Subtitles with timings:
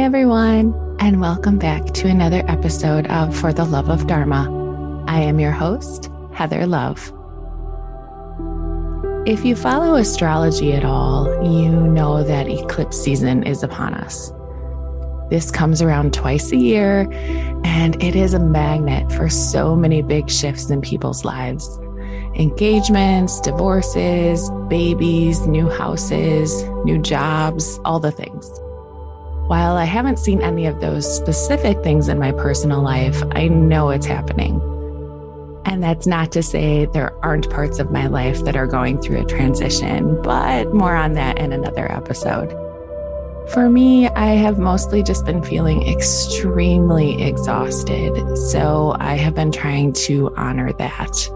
[0.00, 5.04] Everyone, and welcome back to another episode of For the Love of Dharma.
[5.06, 7.12] I am your host, Heather Love.
[9.26, 14.32] If you follow astrology at all, you know that eclipse season is upon us.
[15.28, 17.06] This comes around twice a year,
[17.62, 21.78] and it is a magnet for so many big shifts in people's lives
[22.36, 28.50] engagements, divorces, babies, new houses, new jobs, all the things.
[29.50, 33.90] While I haven't seen any of those specific things in my personal life, I know
[33.90, 34.60] it's happening.
[35.64, 39.22] And that's not to say there aren't parts of my life that are going through
[39.22, 42.52] a transition, but more on that in another episode.
[43.52, 48.36] For me, I have mostly just been feeling extremely exhausted.
[48.36, 51.28] So I have been trying to honor that.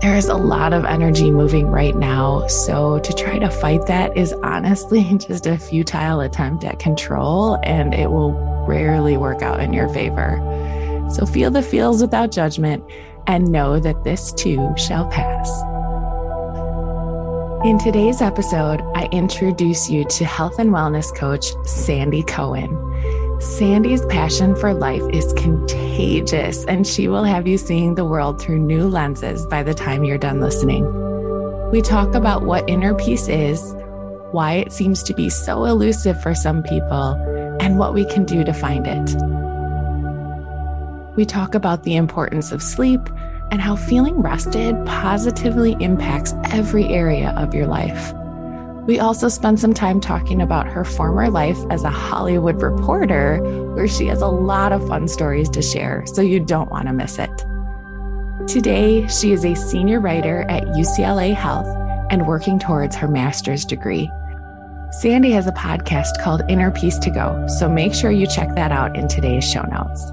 [0.00, 2.46] There is a lot of energy moving right now.
[2.46, 7.94] So to try to fight that is honestly just a futile attempt at control, and
[7.94, 8.32] it will
[8.66, 10.40] rarely work out in your favor.
[11.10, 12.84] So feel the feels without judgment
[13.26, 15.48] and know that this too shall pass.
[17.64, 22.68] In today's episode, I introduce you to health and wellness coach Sandy Cohen.
[23.44, 28.58] Sandy's passion for life is contagious, and she will have you seeing the world through
[28.58, 30.82] new lenses by the time you're done listening.
[31.70, 33.74] We talk about what inner peace is,
[34.32, 37.12] why it seems to be so elusive for some people,
[37.60, 39.14] and what we can do to find it.
[41.14, 43.00] We talk about the importance of sleep
[43.50, 48.14] and how feeling rested positively impacts every area of your life.
[48.86, 53.38] We also spend some time talking about her former life as a Hollywood reporter,
[53.74, 56.92] where she has a lot of fun stories to share, so you don't want to
[56.92, 57.30] miss it.
[58.46, 61.66] Today, she is a senior writer at UCLA Health
[62.10, 64.10] and working towards her master's degree.
[64.90, 68.70] Sandy has a podcast called Inner Peace to Go, so make sure you check that
[68.70, 70.12] out in today's show notes.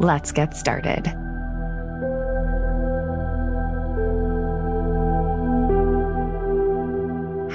[0.00, 1.21] Let's get started.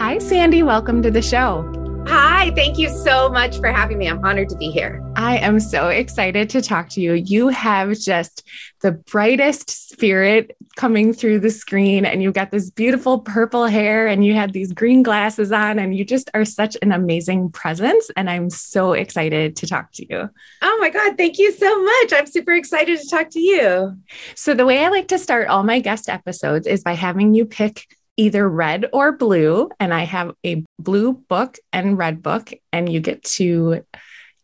[0.07, 0.63] Hi, Sandy.
[0.63, 1.69] Welcome to the show.
[2.07, 4.07] Hi, thank you so much for having me.
[4.07, 5.03] I'm honored to be here.
[5.18, 7.12] I am so excited to talk to you.
[7.12, 8.47] You have just
[8.79, 14.25] the brightest spirit coming through the screen, and you've got this beautiful purple hair, and
[14.25, 18.09] you had these green glasses on, and you just are such an amazing presence.
[18.16, 20.29] And I'm so excited to talk to you.
[20.62, 22.13] Oh my God, thank you so much.
[22.13, 23.97] I'm super excited to talk to you.
[24.35, 27.45] So, the way I like to start all my guest episodes is by having you
[27.45, 29.69] pick either red or blue.
[29.79, 33.85] And I have a blue book and red book, and you get to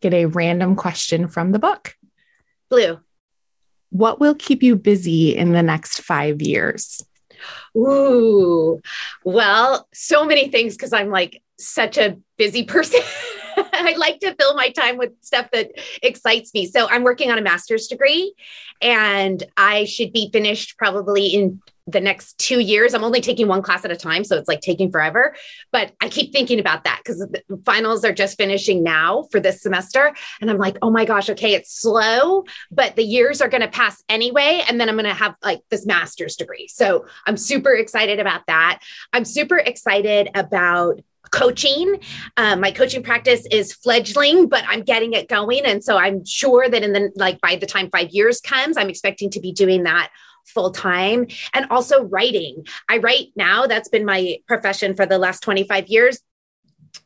[0.02, 1.96] get a random question from the book.
[2.70, 3.00] Blue.
[3.90, 7.04] What will keep you busy in the next five years?
[7.76, 8.82] Ooh,
[9.24, 13.02] well, so many things because I'm like such a busy person.
[13.74, 16.66] I like to fill my time with stuff that excites me.
[16.66, 18.34] So I'm working on a master's degree
[18.82, 22.94] and I should be finished probably in the next two years.
[22.94, 24.24] I'm only taking one class at a time.
[24.24, 25.36] So it's like taking forever.
[25.72, 29.62] But I keep thinking about that because the finals are just finishing now for this
[29.62, 30.14] semester.
[30.40, 33.68] And I'm like, oh my gosh, okay, it's slow, but the years are going to
[33.68, 34.64] pass anyway.
[34.68, 36.68] And then I'm going to have like this master's degree.
[36.68, 38.80] So I'm super excited about that.
[39.12, 41.02] I'm super excited about
[41.32, 42.00] coaching.
[42.38, 45.66] Um, my coaching practice is fledgling, but I'm getting it going.
[45.66, 48.90] And so I'm sure that in the like by the time five years comes, I'm
[48.90, 50.12] expecting to be doing that
[50.46, 52.66] full time and also writing.
[52.90, 56.20] I write now, that's been my profession for the last 25 years.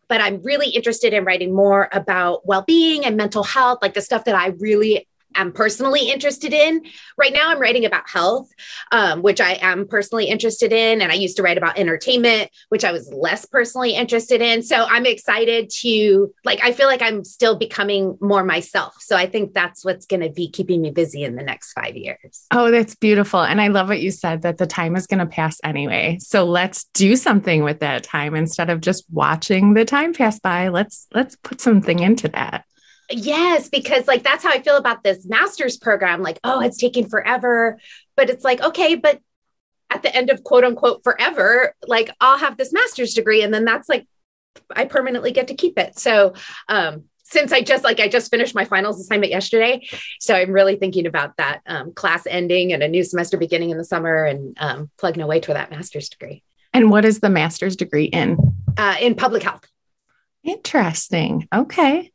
[0.10, 4.02] But I'm really interested in writing more about well being and mental health, like the
[4.02, 6.84] stuff that I really am personally interested in.
[7.18, 8.50] Right now, I'm writing about health,
[8.92, 11.02] um, which I am personally interested in.
[11.02, 14.64] And I used to write about entertainment, which I was less personally interested in.
[14.64, 18.96] So I'm excited to, like, I feel like I'm still becoming more myself.
[19.00, 21.96] So I think that's what's going to be keeping me busy in the next five
[21.96, 22.46] years.
[22.52, 23.42] Oh, that's beautiful.
[23.42, 26.18] And I love what you said that the time is going to pass anyway.
[26.20, 30.70] So let's do something with that time instead of just watching the time pass by.
[30.70, 32.66] Let's let's put something into that.
[33.10, 36.22] Yes, because like that's how I feel about this master's program.
[36.22, 37.80] Like, oh, it's taking forever.
[38.16, 39.22] But it's like, okay, but
[39.90, 43.44] at the end of quote unquote forever, like I'll have this master's degree.
[43.44, 44.08] And then that's like
[44.76, 45.98] I permanently get to keep it.
[45.98, 46.34] So
[46.68, 49.88] um since I just like I just finished my finals assignment yesterday,
[50.20, 53.78] so I'm really thinking about that um, class ending and a new semester beginning in
[53.78, 56.42] the summer and um, plugging away to that master's degree.
[56.74, 58.38] And what is the master's degree in?
[58.78, 59.66] Uh, in public health.
[60.44, 61.50] Interesting.
[61.54, 62.12] Okay.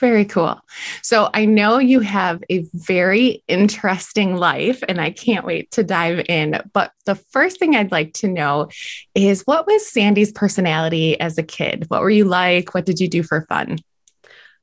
[0.00, 0.58] Very cool.
[1.02, 6.24] So I know you have a very interesting life, and I can't wait to dive
[6.26, 6.58] in.
[6.72, 8.70] But the first thing I'd like to know
[9.14, 11.84] is what was Sandy's personality as a kid?
[11.88, 12.74] What were you like?
[12.74, 13.76] What did you do for fun?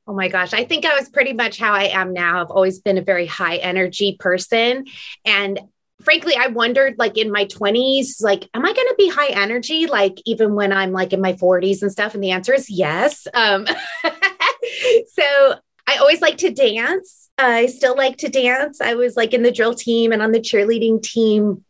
[0.08, 0.52] Oh my gosh.
[0.52, 2.40] I think I was pretty much how I am now.
[2.40, 4.86] I've always been a very high energy person.
[5.24, 5.60] And
[6.00, 9.86] frankly, I wondered like in my 20s, like, am I going to be high energy?
[9.86, 12.14] Like, even when I'm like in my 40s and stuff?
[12.14, 13.28] And the answer is yes.
[13.34, 13.66] Um,
[15.12, 15.54] so
[15.86, 17.30] I always like to dance.
[17.38, 18.80] I still like to dance.
[18.80, 21.64] I was like in the drill team and on the cheerleading team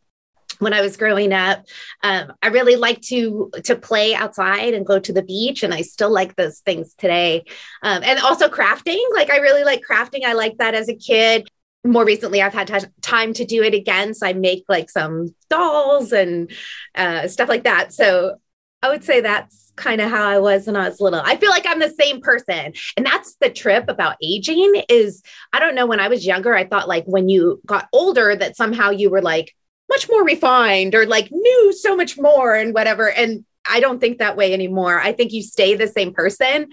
[0.58, 1.64] when I was growing up.
[2.02, 5.82] Um, I really like to to play outside and go to the beach, and I
[5.82, 7.44] still like those things today.
[7.82, 10.24] Um, and also crafting, like I really like crafting.
[10.24, 11.48] I like that as a kid.
[11.84, 15.34] More recently, I've had t- time to do it again, so I make like some
[15.48, 16.50] dolls and
[16.94, 17.92] uh, stuff like that.
[17.92, 18.36] So
[18.82, 21.22] I would say that's kind of how I was when I was little.
[21.24, 22.72] I feel like I'm the same person.
[22.96, 25.22] And that's the trip about aging is
[25.52, 28.56] I don't know when I was younger I thought like when you got older that
[28.56, 29.54] somehow you were like
[29.88, 33.10] much more refined or like knew so much more and whatever.
[33.10, 35.00] And I don't think that way anymore.
[35.00, 36.68] I think you stay the same person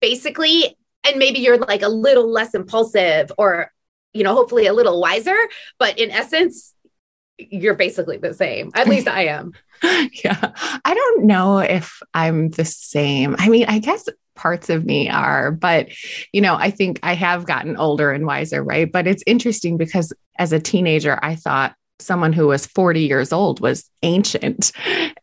[0.00, 0.76] basically.
[1.04, 3.72] And maybe you're like a little less impulsive or,
[4.12, 5.36] you know, hopefully a little wiser.
[5.78, 6.74] But in essence,
[7.50, 8.70] you're basically the same.
[8.74, 9.52] At least I am.
[9.82, 10.52] yeah.
[10.84, 13.36] I don't know if I'm the same.
[13.38, 15.88] I mean, I guess parts of me are, but
[16.32, 18.90] you know, I think I have gotten older and wiser, right?
[18.90, 23.60] But it's interesting because as a teenager, I thought someone who was 40 years old
[23.60, 24.72] was ancient.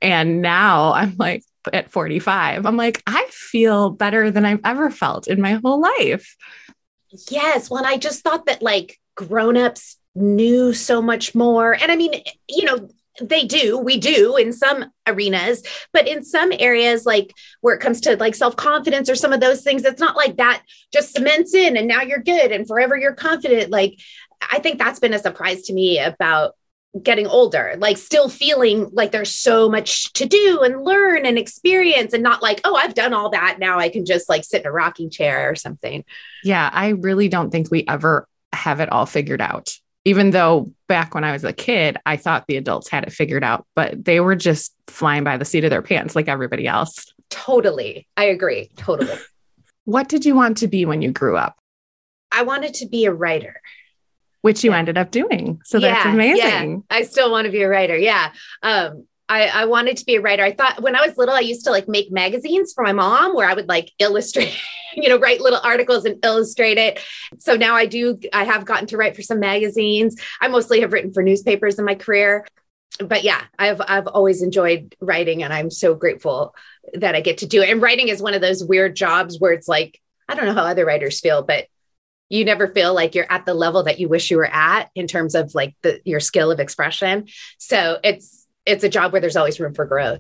[0.02, 1.44] And now I'm like,
[1.74, 6.36] at 45, I'm like, I feel better than I've ever felt in my whole life.
[7.30, 7.70] Yes.
[7.70, 11.74] Well, I just thought that like grown-ups knew so much more.
[11.74, 16.52] And I mean, you know, they do we do in some arenas but in some
[16.60, 20.16] areas like where it comes to like self-confidence or some of those things it's not
[20.16, 20.62] like that
[20.94, 24.00] just cements in and now you're good and forever you're confident like
[24.52, 26.54] i think that's been a surprise to me about
[27.04, 32.14] getting older, like still feeling like there's so much to do and learn and experience,
[32.14, 33.58] and not like, oh, I've done all that.
[33.60, 36.04] Now I can just like sit in a rocking chair or something.
[36.44, 39.78] Yeah, I really don't think we ever have it all figured out.
[40.08, 43.44] Even though back when I was a kid, I thought the adults had it figured
[43.44, 47.14] out, but they were just flying by the seat of their pants like everybody else.
[47.30, 48.08] Totally.
[48.16, 48.72] I agree.
[48.78, 49.18] Totally.
[49.86, 51.58] what did you want to be when you grew up?
[52.32, 53.62] I wanted to be a writer
[54.42, 54.78] which you yeah.
[54.78, 55.60] ended up doing.
[55.66, 56.86] So that's yeah, amazing.
[56.90, 56.98] Yeah.
[56.98, 57.98] I still want to be a writer.
[57.98, 58.32] Yeah.
[58.64, 60.44] Um, I, I wanted to be a writer.
[60.44, 63.36] I thought when I was little, I used to like make magazines for my mom
[63.36, 64.58] where I would like illustrate,
[65.02, 67.00] you know, write little articles and illustrate it.
[67.38, 70.20] So now I do, I have gotten to write for some magazines.
[70.42, 72.46] I mostly have written for newspapers in my career.
[73.00, 76.56] But yeah, I've I've always enjoyed writing and I'm so grateful
[76.96, 77.70] that I get to do it.
[77.70, 80.64] And writing is one of those weird jobs where it's like, I don't know how
[80.64, 81.68] other writers feel, but
[82.30, 85.06] you never feel like you're at the level that you wish you were at in
[85.06, 87.28] terms of like the your skill of expression
[87.58, 90.20] so it's it's a job where there's always room for growth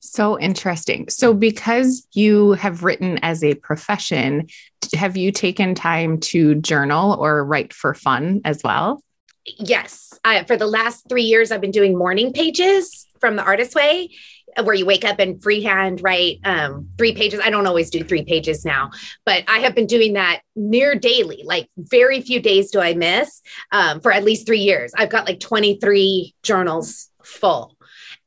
[0.00, 4.46] so interesting so because you have written as a profession
[4.94, 9.02] have you taken time to journal or write for fun as well
[9.44, 14.08] yes for the last three years i've been doing morning pages from the artist way
[14.62, 17.40] where you wake up and freehand write um, three pages.
[17.42, 18.90] I don't always do three pages now,
[19.24, 21.42] but I have been doing that near daily.
[21.44, 23.42] Like very few days do I miss
[23.72, 24.92] um, for at least three years.
[24.96, 27.76] I've got like 23 journals full,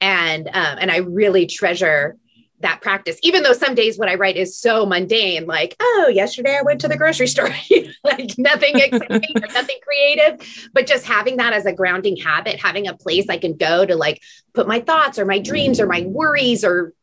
[0.03, 2.17] and um, and I really treasure
[2.59, 6.57] that practice, even though some days what I write is so mundane, like, oh, yesterday
[6.57, 7.49] I went to the grocery store,
[8.03, 12.87] like nothing exciting or nothing creative, but just having that as a grounding habit, having
[12.87, 14.21] a place I can go to like
[14.53, 16.93] put my thoughts or my dreams or my worries or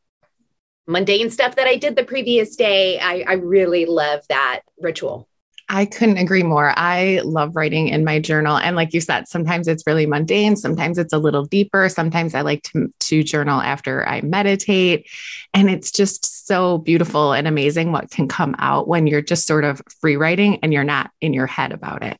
[0.86, 2.98] mundane stuff that I did the previous day.
[2.98, 5.26] I, I really love that ritual.
[5.72, 6.72] I couldn't agree more.
[6.76, 8.56] I love writing in my journal.
[8.56, 11.88] And like you said, sometimes it's really mundane, sometimes it's a little deeper.
[11.88, 15.08] Sometimes I like to, to journal after I meditate.
[15.54, 19.62] And it's just so beautiful and amazing what can come out when you're just sort
[19.62, 22.18] of free writing and you're not in your head about it.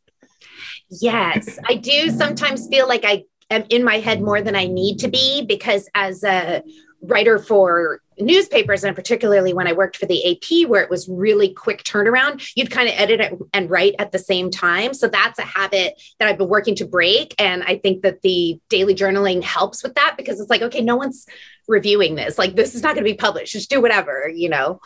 [0.89, 5.01] Yes, I do sometimes feel like I am in my head more than I need
[5.01, 6.63] to be because as a
[7.03, 11.53] writer for newspapers and particularly when I worked for the AP where it was really
[11.53, 14.93] quick turnaround, you'd kind of edit it and write at the same time.
[14.93, 17.35] So that's a habit that I've been working to break.
[17.39, 20.97] And I think that the daily journaling helps with that because it's like, okay, no
[20.97, 21.27] one's
[21.67, 22.39] reviewing this.
[22.39, 23.53] Like this is not going to be published.
[23.53, 24.81] Just do whatever, you know.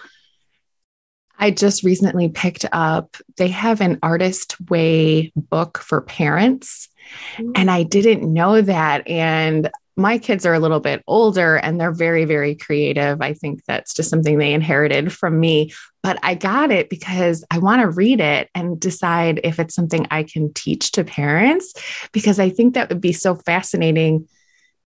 [1.36, 6.88] I just recently picked up, they have an artist way book for parents.
[7.36, 7.52] Mm-hmm.
[7.56, 9.08] And I didn't know that.
[9.08, 13.20] And my kids are a little bit older and they're very, very creative.
[13.20, 15.72] I think that's just something they inherited from me.
[16.02, 20.06] But I got it because I want to read it and decide if it's something
[20.10, 21.74] I can teach to parents,
[22.12, 24.26] because I think that would be so fascinating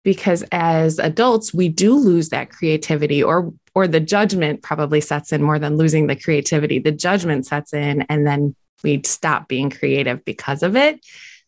[0.05, 5.43] because as adults we do lose that creativity or or the judgment probably sets in
[5.43, 10.23] more than losing the creativity the judgment sets in and then we stop being creative
[10.25, 11.01] because of it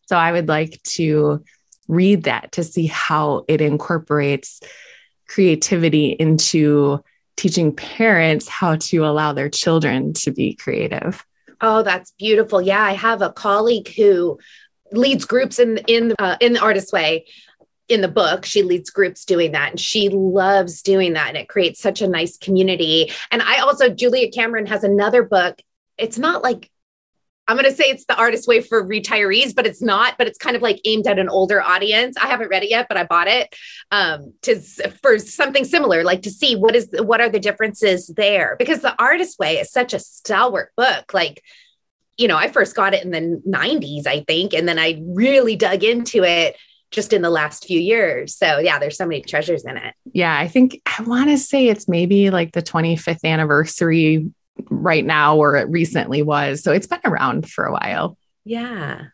[0.07, 1.43] so i would like to
[1.87, 4.61] read that to see how it incorporates
[5.27, 7.03] creativity into
[7.35, 11.25] teaching parents how to allow their children to be creative.
[11.61, 12.61] Oh that's beautiful.
[12.61, 14.39] Yeah i have a colleague who
[14.91, 17.25] leads groups in in uh, in the artist way
[17.89, 18.45] in the book.
[18.45, 22.07] She leads groups doing that and she loves doing that and it creates such a
[22.07, 23.11] nice community.
[23.31, 25.61] And i also julia cameron has another book.
[25.97, 26.69] It's not like
[27.47, 30.37] i'm going to say it's the artist way for retirees but it's not but it's
[30.37, 33.03] kind of like aimed at an older audience i haven't read it yet but i
[33.03, 33.53] bought it
[33.91, 34.59] um to
[35.01, 38.95] for something similar like to see what is what are the differences there because the
[39.01, 41.41] artist way is such a stalwart book like
[42.17, 45.55] you know, I first got it in the 90s, I think, and then I really
[45.55, 46.57] dug into it
[46.89, 48.35] just in the last few years.
[48.35, 49.93] So yeah, there's so many treasures in it.
[50.13, 54.31] Yeah, I think I want to say it's maybe like the 25th anniversary
[54.69, 56.63] right now, or it recently was.
[56.63, 58.17] So it's been around for a while.
[58.45, 59.05] Yeah.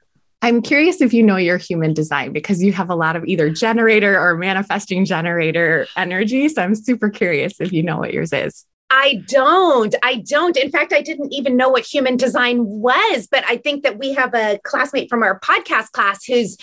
[0.41, 3.49] I'm curious if you know your human design because you have a lot of either
[3.49, 6.49] generator or manifesting generator energy.
[6.49, 8.65] So I'm super curious if you know what yours is.
[8.95, 9.95] I don't.
[10.03, 10.55] I don't.
[10.55, 14.13] In fact, I didn't even know what human design was, but I think that we
[14.13, 16.57] have a classmate from our podcast class who's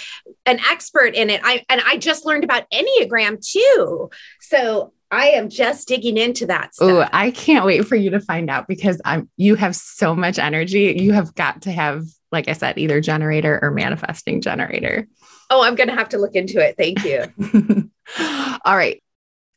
[0.47, 1.41] an expert in it.
[1.43, 4.11] I and I just learned about Enneagram too.
[4.41, 8.49] So I am just digging into that Oh, I can't wait for you to find
[8.49, 10.97] out because I'm you have so much energy.
[10.99, 15.09] You have got to have, like I said, either generator or manifesting generator.
[15.50, 16.76] Oh, I'm gonna have to look into it.
[16.76, 17.90] Thank you.
[18.64, 19.02] All right.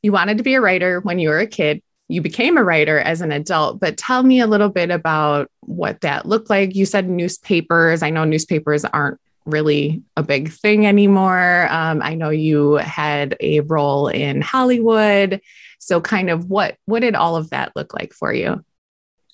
[0.01, 2.99] You wanted to be a writer when you were a kid you became a writer
[2.99, 6.75] as an adult, but tell me a little bit about what that looked like.
[6.75, 8.03] You said newspapers.
[8.03, 11.67] I know newspapers aren't really a big thing anymore.
[11.69, 15.41] Um, I know you had a role in Hollywood.
[15.79, 18.63] So kind of what what did all of that look like for you?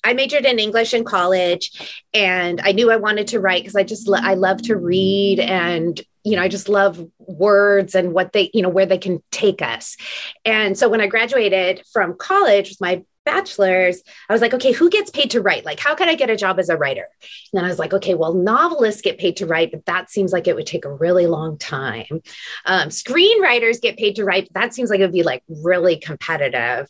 [0.02, 3.82] I majored in English in college and I knew I wanted to write because I
[3.82, 8.50] just I love to read and you know, I just love words and what they,
[8.52, 9.96] you know, where they can take us.
[10.44, 14.90] And so when I graduated from college with my bachelor's, I was like, okay, who
[14.90, 15.64] gets paid to write?
[15.64, 17.06] Like, how can I get a job as a writer?
[17.52, 20.32] And then I was like, okay, well, novelists get paid to write, but that seems
[20.32, 22.22] like it would take a really long time.
[22.64, 25.96] Um, screenwriters get paid to write, but that seems like it would be like really
[25.96, 26.88] competitive.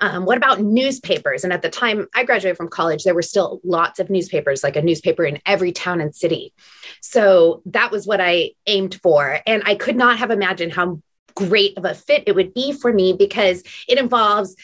[0.00, 1.44] Um, what about newspapers?
[1.44, 4.76] And at the time I graduated from college, there were still lots of newspapers, like
[4.76, 6.52] a newspaper in every town and city.
[7.00, 9.40] So that was what I aimed for.
[9.46, 11.00] And I could not have imagined how
[11.34, 14.54] great of a fit it would be for me because it involves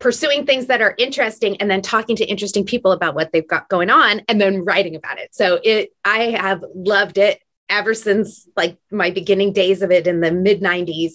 [0.00, 3.68] pursuing things that are interesting and then talking to interesting people about what they've got
[3.68, 5.34] going on and then writing about it.
[5.34, 10.20] So it I have loved it ever since like my beginning days of it in
[10.20, 11.12] the mid 90s.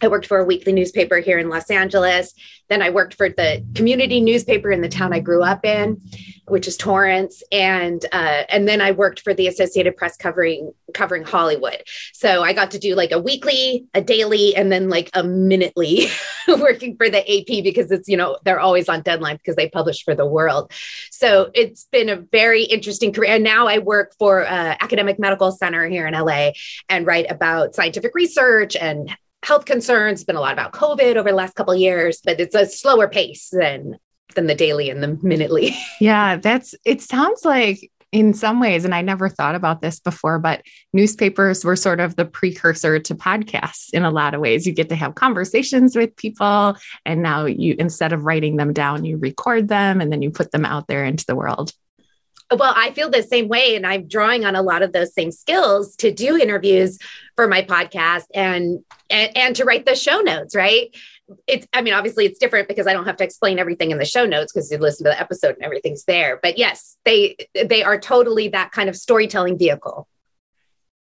[0.00, 2.34] I worked for a weekly newspaper here in Los Angeles.
[2.68, 6.00] Then I worked for the community newspaper in the town I grew up in,
[6.48, 11.24] which is Torrance, and uh, and then I worked for the Associated Press covering covering
[11.24, 11.82] Hollywood.
[12.12, 16.06] So I got to do like a weekly, a daily, and then like a minutely
[16.48, 20.04] working for the AP because it's you know they're always on deadline because they publish
[20.04, 20.72] for the world.
[21.10, 23.34] So it's been a very interesting career.
[23.34, 26.52] And now I work for uh, Academic Medical Center here in LA
[26.88, 30.20] and write about scientific research and health concerns.
[30.20, 33.08] It's been a lot about COVID over the last couple years, but it's a slower
[33.08, 33.98] pace than
[34.34, 35.76] than the daily and the minutely.
[36.00, 40.38] yeah, that's it sounds like in some ways, and I never thought about this before,
[40.38, 44.66] but newspapers were sort of the precursor to podcasts in a lot of ways.
[44.66, 49.06] You get to have conversations with people, and now you, instead of writing them down,
[49.06, 51.72] you record them and then you put them out there into the world.
[52.58, 55.30] Well, I feel the same way, and I'm drawing on a lot of those same
[55.30, 56.98] skills to do interviews
[57.36, 60.54] for my podcast and and, and to write the show notes.
[60.54, 60.94] Right?
[61.46, 64.04] It's, I mean, obviously, it's different because I don't have to explain everything in the
[64.04, 66.38] show notes because you listen to the episode and everything's there.
[66.42, 70.08] But yes, they they are totally that kind of storytelling vehicle.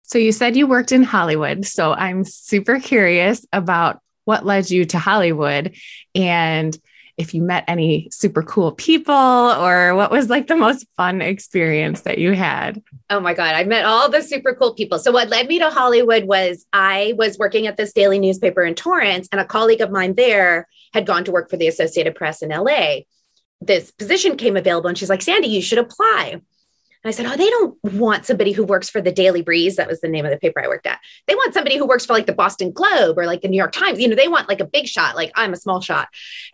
[0.03, 4.85] So you said you worked in Hollywood, so I'm super curious about what led you
[4.85, 5.75] to Hollywood
[6.13, 6.77] and
[7.19, 12.01] if you met any super cool people or what was like the most fun experience
[12.01, 12.81] that you had.
[13.09, 14.97] Oh my God, I met all the super cool people.
[14.99, 18.73] So, what led me to Hollywood was I was working at this daily newspaper in
[18.73, 22.41] Torrance, and a colleague of mine there had gone to work for the Associated Press
[22.41, 23.01] in LA.
[23.59, 26.39] This position came available, and she's like, Sandy, you should apply.
[27.03, 29.77] And I said, Oh, they don't want somebody who works for the Daily Breeze.
[29.77, 30.99] That was the name of the paper I worked at.
[31.27, 33.71] They want somebody who works for like the Boston Globe or like the New York
[33.71, 33.99] Times.
[33.99, 36.09] You know, they want like a big shot, like I'm a small shot.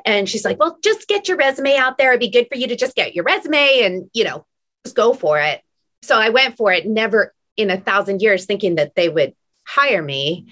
[0.06, 2.12] And she's like, Well, just get your resume out there.
[2.12, 4.46] It'd be good for you to just get your resume and, you know,
[4.84, 5.62] just go for it.
[6.04, 9.34] So I went for it, never in a thousand years thinking that they would
[9.66, 10.48] hire me.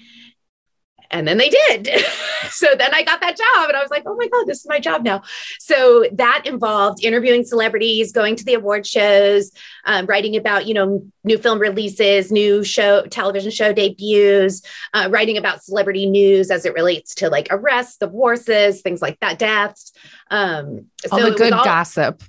[1.14, 1.88] And then they did.
[2.50, 4.66] so then I got that job and I was like, oh my God, this is
[4.66, 5.22] my job now.
[5.60, 9.52] So that involved interviewing celebrities, going to the award shows,
[9.84, 15.38] um, writing about, you know, new film releases, new show, television show debuts, uh, writing
[15.38, 19.92] about celebrity news as it relates to like arrests, divorces, things like that, deaths.
[20.32, 22.22] Um, all so the good all, gossip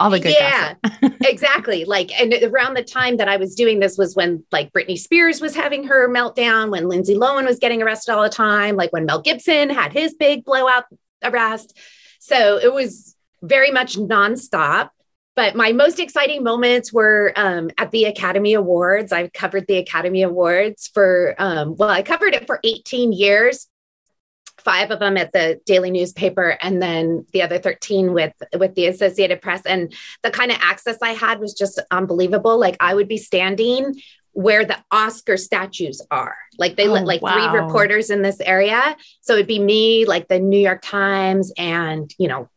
[0.00, 0.74] all the good yeah
[1.22, 1.84] exactly.
[1.84, 5.40] Like and around the time that i was doing this was when like britney spears
[5.40, 9.06] was having her meltdown when lindsay lohan was getting arrested all the time like when
[9.06, 10.84] mel gibson had his big blowout
[11.24, 11.76] arrest.
[12.20, 14.90] So it was very much nonstop.
[15.36, 19.12] But my most exciting moments were um, at the academy awards.
[19.12, 23.66] I covered the academy awards for um, well i covered it for 18 years
[24.58, 28.86] five of them at the daily newspaper and then the other 13 with with the
[28.86, 29.62] associated press.
[29.66, 32.58] And the kind of access i had was just unbelievable.
[32.58, 34.00] Like i would be standing
[34.32, 36.36] where the oscar statues are.
[36.58, 37.34] Like they oh, let like wow.
[37.34, 38.96] three reporters in this area.
[39.20, 42.48] So it'd be me like the new york times and you know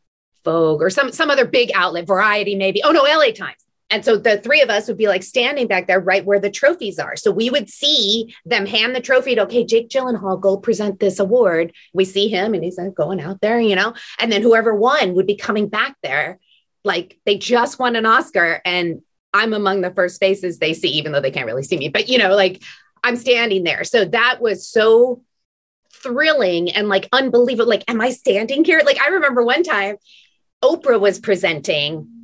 [0.44, 2.82] vogue or some some other big outlet variety maybe.
[2.84, 5.88] Oh no la times and so the three of us would be like standing back
[5.88, 7.16] there right where the trophies are.
[7.16, 11.20] So we would see them hand the trophy to, okay, Jake Gyllenhaal, go present this
[11.20, 11.74] award.
[11.94, 15.14] We see him and he's like going out there, you know, and then whoever won
[15.14, 16.40] would be coming back there.
[16.84, 19.02] Like they just won an Oscar and
[19.34, 22.10] I'm among the first faces they see, even though they can't really see me, but
[22.10, 22.62] you know, like
[23.04, 23.86] I'm standing there.
[23.86, 25.24] So that was so
[25.94, 27.70] thrilling and like unbelievable.
[27.70, 28.82] Like, am I standing here?
[28.86, 29.96] Like I remember one time
[30.62, 32.17] Oprah was presenting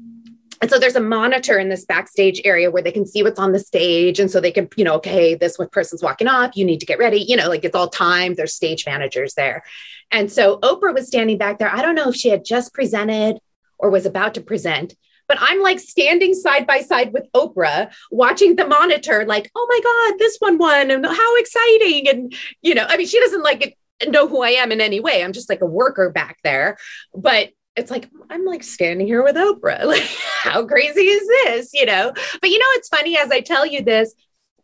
[0.63, 3.51] and so there's a monitor in this backstage area where they can see what's on
[3.51, 4.17] the stage.
[4.17, 6.85] And so they can, you know, okay, this one person's walking off, you need to
[6.85, 7.17] get ready.
[7.17, 8.37] You know, like it's all timed.
[8.37, 9.65] There's stage managers there.
[10.09, 11.69] And so Oprah was standing back there.
[11.69, 13.39] I don't know if she had just presented
[13.77, 14.95] or was about to present,
[15.27, 19.81] but I'm like standing side by side with Oprah, watching the monitor, like, oh my
[19.83, 20.91] God, this one won.
[20.91, 22.07] And how exciting.
[22.07, 23.77] And, you know, I mean, she doesn't like
[24.07, 25.25] know who I am in any way.
[25.25, 26.77] I'm just like a worker back there.
[27.13, 29.85] But it's like I'm like standing here with Oprah.
[29.85, 30.03] Like,
[30.43, 31.73] how crazy is this?
[31.73, 32.13] You know?
[32.41, 34.13] But you know, it's funny as I tell you this,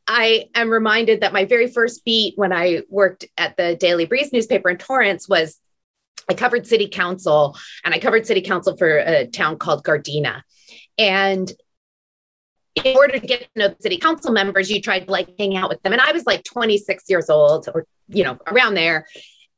[0.07, 4.33] I am reminded that my very first beat when I worked at the Daily Breeze
[4.33, 5.59] newspaper in Torrance was
[6.29, 10.41] I covered city council and I covered city council for a town called Gardena.
[10.97, 11.51] And
[12.75, 15.55] in order to get to know the city council members, you tried to like hang
[15.55, 15.93] out with them.
[15.93, 19.07] And I was like 26 years old or, you know, around there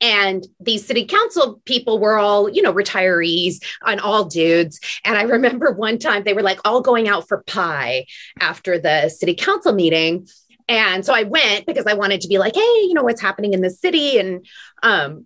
[0.01, 4.79] and these city council people were all you know retirees and all dudes.
[5.05, 8.05] And i remember one time they were like all going out for pie
[8.39, 10.27] after the city council meeting.
[10.67, 13.53] And so i went because i wanted to be like hey you know what's happening
[13.53, 14.19] in the city?
[14.19, 14.45] And
[14.83, 15.25] um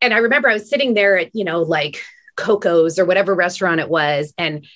[0.00, 2.02] and i remember i was sitting there at you know like
[2.36, 4.66] coco's or whatever restaurant it was and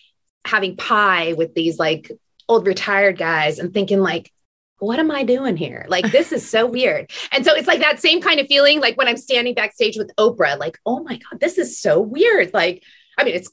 [0.45, 2.11] having pie with these like
[2.49, 4.33] old retired guys and thinking like
[4.81, 5.87] what am I doing here?
[5.89, 7.11] Like, this is so weird.
[7.33, 10.11] And so it's like that same kind of feeling, like when I'm standing backstage with
[10.17, 12.53] Oprah, like, oh my God, this is so weird.
[12.53, 12.83] Like,
[13.17, 13.51] I mean, it's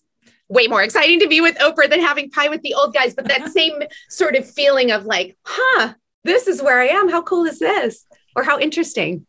[0.49, 3.27] way more exciting to be with Oprah than having pie with the old guys, but
[3.27, 7.09] that same sort of feeling of like, huh, this is where I am.
[7.09, 8.05] How cool is this?
[8.35, 9.25] Or how interesting.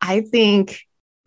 [0.00, 0.80] I think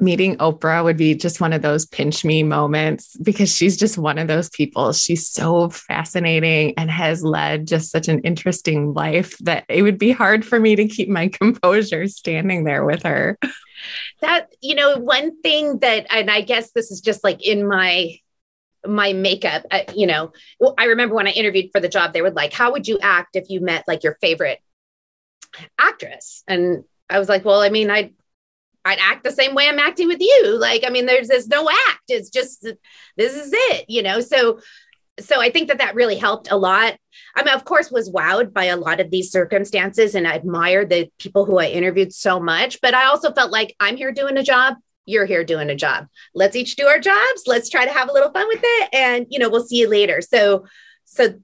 [0.03, 4.19] meeting Oprah would be just one of those pinch me moments because she's just one
[4.19, 4.93] of those people.
[4.93, 10.11] She's so fascinating and has led just such an interesting life that it would be
[10.11, 13.37] hard for me to keep my composure standing there with her.
[14.21, 18.17] That, you know, one thing that, and I guess this is just like in my
[18.85, 20.33] my makeup uh, you know
[20.77, 23.37] i remember when i interviewed for the job they were like how would you act
[23.37, 24.59] if you met like your favorite
[25.79, 28.11] actress and i was like well i mean i
[28.85, 30.57] I'd act the same way I'm acting with you.
[30.59, 32.03] Like, I mean, there's there's no act.
[32.09, 32.67] It's just
[33.17, 34.19] this is it, you know.
[34.19, 34.59] So,
[35.19, 36.97] so I think that that really helped a lot.
[37.35, 40.85] I mean, of course, was wowed by a lot of these circumstances, and I admire
[40.85, 42.81] the people who I interviewed so much.
[42.81, 44.75] But I also felt like I'm here doing a job.
[45.05, 46.07] You're here doing a job.
[46.33, 47.43] Let's each do our jobs.
[47.45, 49.89] Let's try to have a little fun with it, and you know, we'll see you
[49.89, 50.21] later.
[50.21, 50.65] So,
[51.05, 51.35] so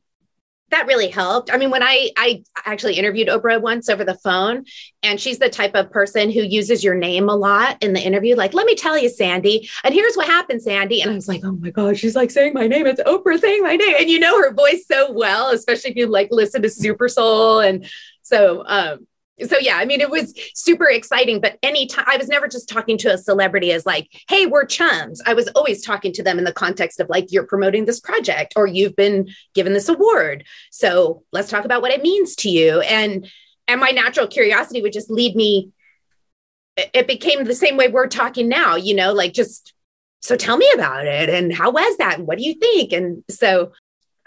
[0.72, 1.52] that really helped.
[1.52, 4.66] I mean, when I I actually interviewed Oprah once over the phone,
[5.04, 8.36] and she's the type of person who uses your name a lot in the interview.
[8.36, 11.02] Like, let me tell you, Sandy, and here's what happened, Sandy.
[11.02, 12.88] And I was like, oh my god, she's like saying my name.
[12.88, 16.08] It's Oprah saying my name, and you know her voice so well, especially if you
[16.08, 17.60] like listen to Super Soul.
[17.60, 17.86] And
[18.22, 19.08] so, um,
[19.48, 21.42] so yeah, I mean, it was super exciting.
[21.42, 25.22] But anytime I was never just talking to a celebrity as like, hey, we're chums.
[25.26, 28.54] I was always talking to them in the context of like, you're promoting this project
[28.56, 30.46] or you've been given this award.
[30.72, 32.82] So let's talk about what it means to you.
[32.82, 33.30] And
[33.68, 35.72] and my natural curiosity would just lead me.
[36.76, 39.74] It became the same way we're talking now, you know, like just
[40.22, 43.24] so tell me about it and how was that and what do you think and
[43.30, 43.72] so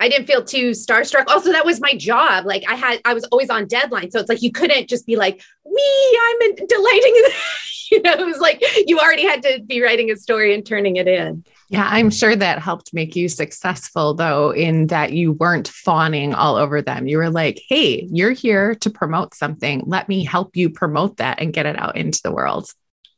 [0.02, 1.28] I didn't feel too starstruck.
[1.28, 2.44] Also, that was my job.
[2.44, 4.10] Like I had, I was always on deadline.
[4.10, 7.22] So it's like you couldn't just be like, "We, I'm delighting."
[7.92, 10.96] you know, it was like you already had to be writing a story and turning
[10.96, 11.44] it in.
[11.68, 16.56] Yeah, I'm sure that helped make you successful, though, in that you weren't fawning all
[16.56, 17.06] over them.
[17.06, 19.84] You were like, hey, you're here to promote something.
[19.86, 22.68] Let me help you promote that and get it out into the world.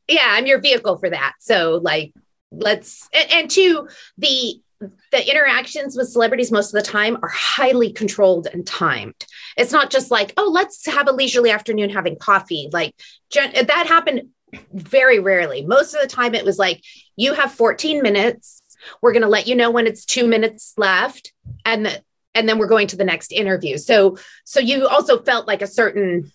[0.07, 1.33] Yeah, I'm your vehicle for that.
[1.39, 2.13] So, like,
[2.51, 7.93] let's, and, and two, the, the interactions with celebrities most of the time are highly
[7.93, 9.25] controlled and timed.
[9.57, 12.69] It's not just like, oh, let's have a leisurely afternoon having coffee.
[12.71, 12.93] Like
[13.33, 14.29] that happened
[14.73, 15.65] very rarely.
[15.65, 16.83] Most of the time, it was like,
[17.15, 18.61] you have 14 minutes.
[19.01, 21.33] We're going to let you know when it's two minutes left.
[21.63, 23.77] And, the, and then we're going to the next interview.
[23.77, 26.31] So, so you also felt like a certain,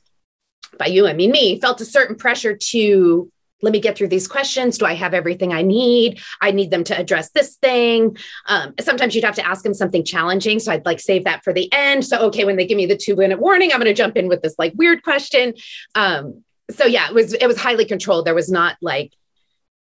[0.79, 3.31] by you, I mean me, felt a certain pressure to
[3.63, 4.79] let me get through these questions.
[4.79, 6.21] Do I have everything I need?
[6.41, 8.17] I need them to address this thing.
[8.47, 10.59] Um, sometimes you'd have to ask them something challenging.
[10.59, 12.05] So I'd like save that for the end.
[12.05, 14.29] So, okay, when they give me the two minute warning, I'm going to jump in
[14.29, 15.55] with this like weird question.
[15.95, 18.25] Um, so yeah, it was, it was highly controlled.
[18.25, 19.13] There was not like,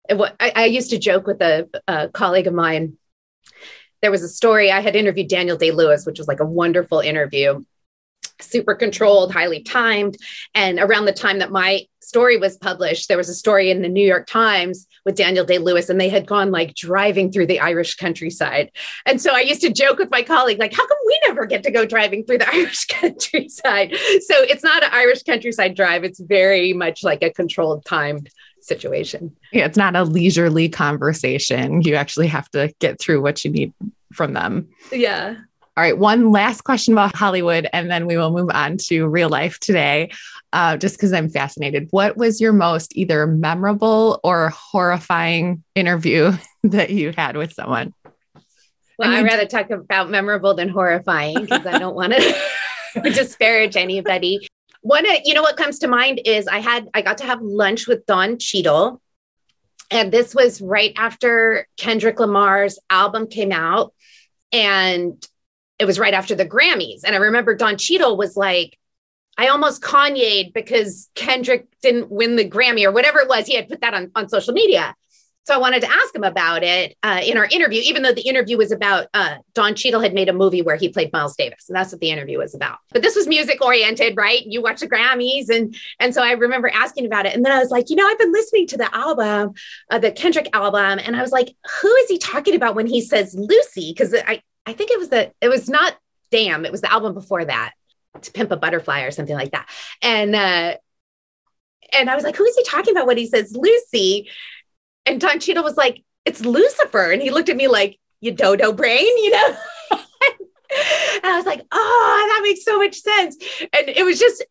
[0.08, 2.96] it, I, I used to joke with a, a colleague of mine.
[4.00, 7.00] There was a story I had interviewed Daniel Day Lewis, which was like a wonderful
[7.00, 7.64] interview
[8.40, 10.16] super controlled, highly timed.
[10.54, 13.88] And around the time that my story was published, there was a story in the
[13.88, 17.60] New York Times with Daniel Day Lewis, and they had gone like driving through the
[17.60, 18.70] Irish countryside.
[19.06, 21.62] And so I used to joke with my colleague, like, how come we never get
[21.64, 23.94] to go driving through the Irish countryside?
[23.94, 29.34] So it's not an Irish countryside drive, it's very much like a controlled, timed situation.
[29.52, 31.82] Yeah, it's not a leisurely conversation.
[31.82, 33.72] You actually have to get through what you need
[34.12, 34.68] from them.
[34.92, 35.36] Yeah.
[35.78, 39.28] All right, one last question about Hollywood, and then we will move on to real
[39.28, 40.10] life today,
[40.52, 41.86] uh, just because I'm fascinated.
[41.92, 46.32] What was your most either memorable or horrifying interview
[46.64, 47.94] that you had with someone?
[48.98, 52.34] Well, I'd rather talk about memorable than horrifying because I don't want to
[53.04, 54.48] disparage anybody.
[54.80, 57.86] One, you know, what comes to mind is I had I got to have lunch
[57.86, 59.00] with Don Cheadle,
[59.92, 63.94] and this was right after Kendrick Lamar's album came out,
[64.50, 65.24] and
[65.78, 67.00] it was right after the Grammys.
[67.04, 68.78] And I remember Don Cheadle was like,
[69.36, 73.46] I almost Kanye'd because Kendrick didn't win the Grammy or whatever it was.
[73.46, 74.94] He had put that on, on social media.
[75.48, 78.28] So I wanted to ask him about it uh, in our interview, even though the
[78.28, 81.70] interview was about uh, Don Cheadle had made a movie where he played Miles Davis,
[81.70, 82.76] and that's what the interview was about.
[82.92, 84.42] But this was music oriented, right?
[84.44, 87.60] You watch the Grammys, and and so I remember asking about it, and then I
[87.60, 89.54] was like, you know, I've been listening to the album,
[89.90, 93.00] uh, the Kendrick album, and I was like, who is he talking about when he
[93.00, 93.94] says Lucy?
[93.96, 95.96] Because I I think it was the it was not
[96.30, 97.72] Damn, it was the album before that,
[98.20, 99.68] to Pimp a Butterfly or something like that.
[100.02, 100.74] And uh
[101.94, 104.28] and I was like, who is he talking about when he says Lucy?
[105.06, 107.10] And Don Cheadle was like, it's Lucifer.
[107.10, 109.56] And he looked at me like, you dodo brain, you know?
[109.92, 110.00] and
[111.24, 113.36] I was like, oh, that makes so much sense.
[113.72, 114.44] And it was just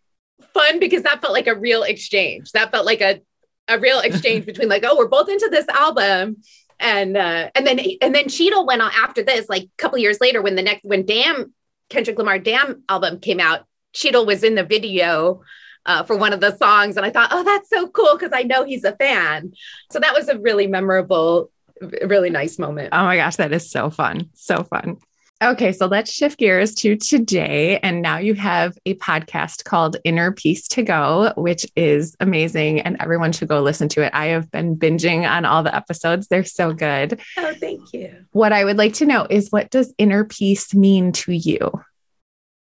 [0.51, 2.53] fun because that felt like a real exchange.
[2.53, 3.21] That felt like a,
[3.67, 6.37] a real exchange between like, oh, we're both into this album
[6.79, 10.19] and uh, and then and then Cheadle went on after this, like a couple years
[10.21, 11.53] later, when the next when Damn
[11.89, 15.41] Kendrick Lamar Damn album came out, Cheadle was in the video
[15.85, 18.43] uh, for one of the songs, and I thought, oh, that's so cool because I
[18.43, 19.53] know he's a fan.
[19.91, 21.49] So that was a really memorable,
[21.81, 22.89] really nice moment.
[22.91, 24.97] Oh my gosh, that is so fun, so fun.
[25.39, 27.77] Okay, so let's shift gears to today.
[27.83, 32.81] And now you have a podcast called Inner Peace to Go, which is amazing.
[32.81, 34.11] And everyone should go listen to it.
[34.15, 37.21] I have been binging on all the episodes, they're so good.
[37.37, 38.25] Oh, thank you.
[38.31, 41.71] What I would like to know is what does inner peace mean to you?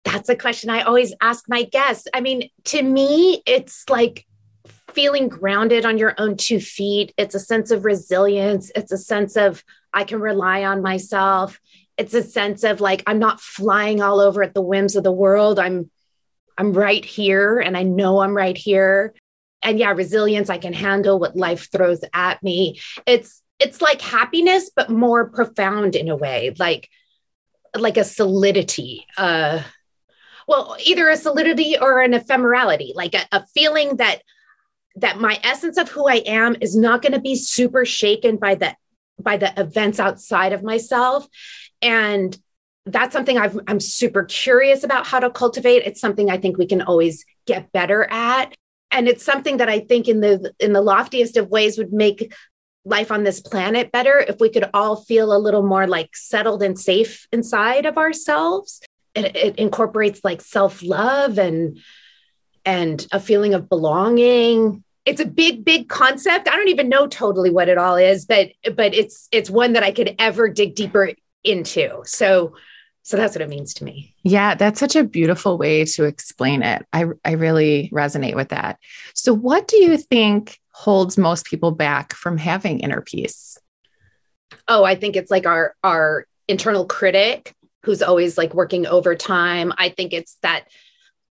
[0.03, 2.09] That's a question I always ask my guests.
[2.13, 4.25] I mean, to me, it's like
[4.91, 7.13] feeling grounded on your own two feet.
[7.17, 11.59] It's a sense of resilience, it's a sense of I can rely on myself
[11.97, 15.12] it's a sense of like i'm not flying all over at the whims of the
[15.12, 15.60] world.
[15.60, 15.89] I'm
[16.58, 19.13] i'm right here and i know i'm right here.
[19.62, 22.79] And yeah resilience i can handle what life throws at me.
[23.05, 26.89] It's it's like happiness but more profound in a way like
[27.77, 29.62] like a solidity uh
[30.47, 34.21] well either a solidity or an ephemerality like a, a feeling that
[34.95, 38.55] that my essence of who i am is not going to be super shaken by
[38.55, 38.75] the
[39.19, 41.28] by the events outside of myself
[41.82, 42.38] and
[42.86, 45.84] that's something i am super curious about how to cultivate.
[45.86, 48.56] It's something I think we can always get better at.
[48.91, 52.34] And it's something that I think in the in the loftiest of ways would make
[52.86, 56.63] life on this planet better if we could all feel a little more like settled
[56.63, 58.82] and safe inside of ourselves.
[59.15, 61.80] It, it incorporates like self-love and
[62.63, 67.50] and a feeling of belonging it's a big big concept i don't even know totally
[67.50, 71.12] what it all is but but it's it's one that i could ever dig deeper
[71.46, 72.02] into.
[72.06, 72.56] So
[73.04, 74.15] so that's what it means to me.
[74.24, 76.86] Yeah, that's such a beautiful way to explain it.
[76.91, 78.80] I I really resonate with that.
[79.13, 83.58] So what do you think holds most people back from having inner peace?
[84.68, 89.72] Oh, I think it's like our our internal critic who's always like working overtime.
[89.78, 90.65] I think it's that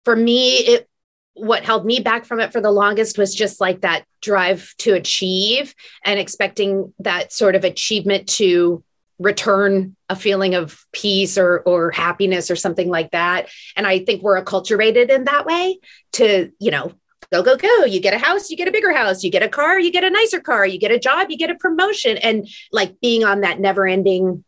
[0.04, 0.88] for me, it
[1.34, 4.94] what held me back from it for the longest was just like that drive to
[4.94, 8.82] achieve and expecting that sort of achievement to
[9.18, 13.48] return a feeling of peace or or happiness or something like that.
[13.76, 15.78] And i think we're acculturated in that way
[16.12, 16.92] to you know
[17.32, 17.84] go go go.
[17.84, 19.24] You get a house you get a bigger house.
[19.24, 20.66] You get a car you get a nicer car.
[20.66, 22.16] You get a job you get a promotion.
[22.18, 24.44] And like being on that never ending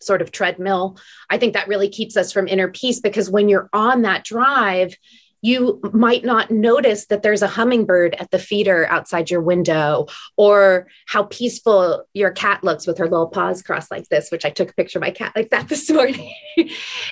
[0.00, 0.96] sort of treadmill
[1.28, 4.96] i think that really keeps us from inner peace because when you're on that drive
[5.40, 10.88] you might not notice that there's a hummingbird at the feeder outside your window or
[11.06, 14.70] how peaceful your cat looks with her little paws crossed like this which i took
[14.70, 16.32] a picture of my cat like that this morning.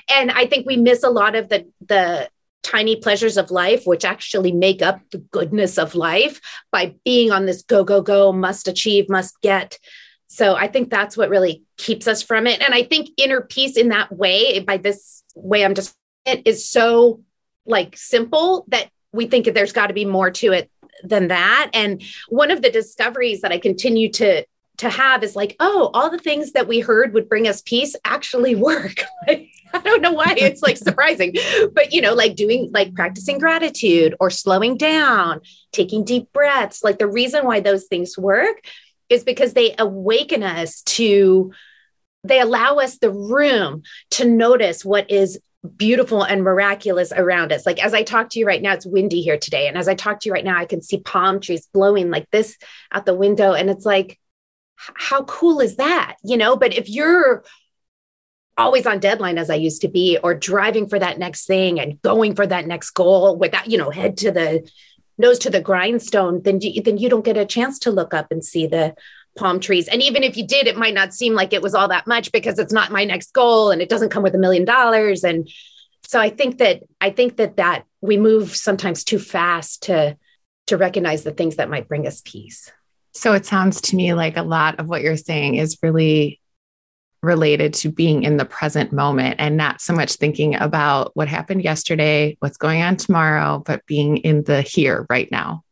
[0.09, 2.29] And i think we miss a lot of the the
[2.63, 6.41] tiny pleasures of life which actually make up the goodness of life
[6.73, 9.79] by being on this go go go must achieve must get.
[10.27, 12.61] So i think that's what really keeps us from it.
[12.61, 16.69] And i think inner peace in that way by this way i'm just it is
[16.69, 17.21] so
[17.67, 20.71] like simple that we think that there's got to be more to it
[21.03, 21.71] than that.
[21.75, 24.45] And one of the discoveries that i continue to
[24.79, 27.97] to have is like oh all the things that we heard would bring us peace
[28.05, 29.03] actually work.
[29.29, 29.49] I
[29.85, 31.35] don't know why it's like surprising
[31.75, 35.41] but you know like doing like practicing gratitude or slowing down
[35.73, 38.65] taking deep breaths like the reason why those things work
[39.11, 41.53] is because they awaken us to
[42.25, 47.67] they allow us the room to notice what is beautiful and miraculous around us.
[47.67, 49.69] Like as I talk to you right now, it's windy here today.
[49.69, 52.31] And as I talk to you right now, I can see palm trees blowing like
[52.31, 52.57] this
[52.93, 53.53] out the window.
[53.53, 54.19] And it's like,
[54.77, 56.17] how cool is that?
[56.23, 57.45] You know, but if you're
[58.59, 62.01] always on deadline as I used to be, or driving for that next thing and
[62.03, 64.69] going for that next goal without, you know, head to the
[65.19, 68.29] nose to the grindstone, then you, then you don't get a chance to look up
[68.31, 68.95] and see the
[69.37, 69.89] palm trees.
[69.89, 72.33] And even if you did, it might not seem like it was all that much
[72.33, 75.25] because it's not my next goal and it doesn't come with a million dollars.
[75.25, 75.49] And
[76.07, 80.17] so I think that I think that that we move sometimes too fast to
[80.67, 82.71] to recognize the things that might bring us peace.
[83.13, 86.41] So it sounds to me like a lot of what you're saying is really
[87.23, 91.63] related to being in the present moment and not so much thinking about what happened
[91.63, 95.65] yesterday, what's going on tomorrow, but being in the here right now.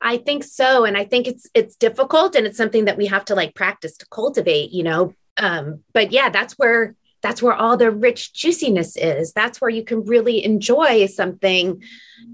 [0.00, 0.84] I think so.
[0.84, 3.96] And I think it's it's difficult and it's something that we have to like practice
[3.98, 5.14] to cultivate, you know.
[5.36, 9.32] Um, but yeah, that's where that's where all the rich juiciness is.
[9.32, 11.82] That's where you can really enjoy something.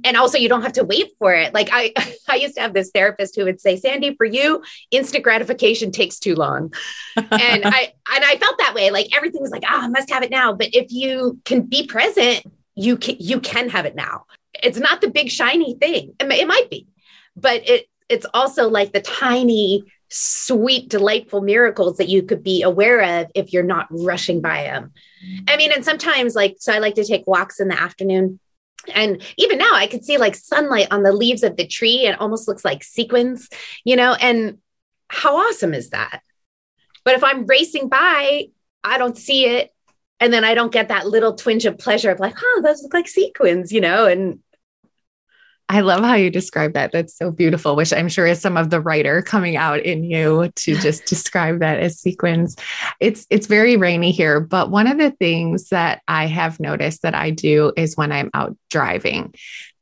[0.04, 1.54] And also you don't have to wait for it.
[1.54, 1.92] Like I
[2.28, 6.18] I used to have this therapist who would say, Sandy, for you, instant gratification takes
[6.18, 6.72] too long.
[7.16, 8.90] and I and I felt that way.
[8.90, 10.52] Like everything was like, ah, oh, I must have it now.
[10.52, 14.26] But if you can be present, you can you can have it now.
[14.62, 16.14] It's not the big shiny thing.
[16.20, 16.86] It might be,
[17.36, 23.20] but it it's also like the tiny sweet delightful miracles that you could be aware
[23.20, 24.92] of if you're not rushing by them
[25.48, 28.38] i mean and sometimes like so i like to take walks in the afternoon.
[28.94, 32.06] And even now i could see like sunlight on the leaves of the tree.
[32.06, 33.48] And almost looks like sequins
[33.82, 34.58] you know and
[35.08, 36.20] how awesome is that?
[37.02, 38.48] But if i'm racing by
[38.84, 39.72] i don't see it.
[40.20, 42.92] And then i don't get that little twinge of pleasure of like oh those look
[42.92, 44.40] like sequins you know and
[45.68, 46.92] I love how you describe that.
[46.92, 50.50] That's so beautiful, which I'm sure is some of the writer coming out in you
[50.54, 52.56] to just describe that as sequins.
[53.00, 57.14] It's it's very rainy here, but one of the things that I have noticed that
[57.14, 59.34] I do is when I'm out driving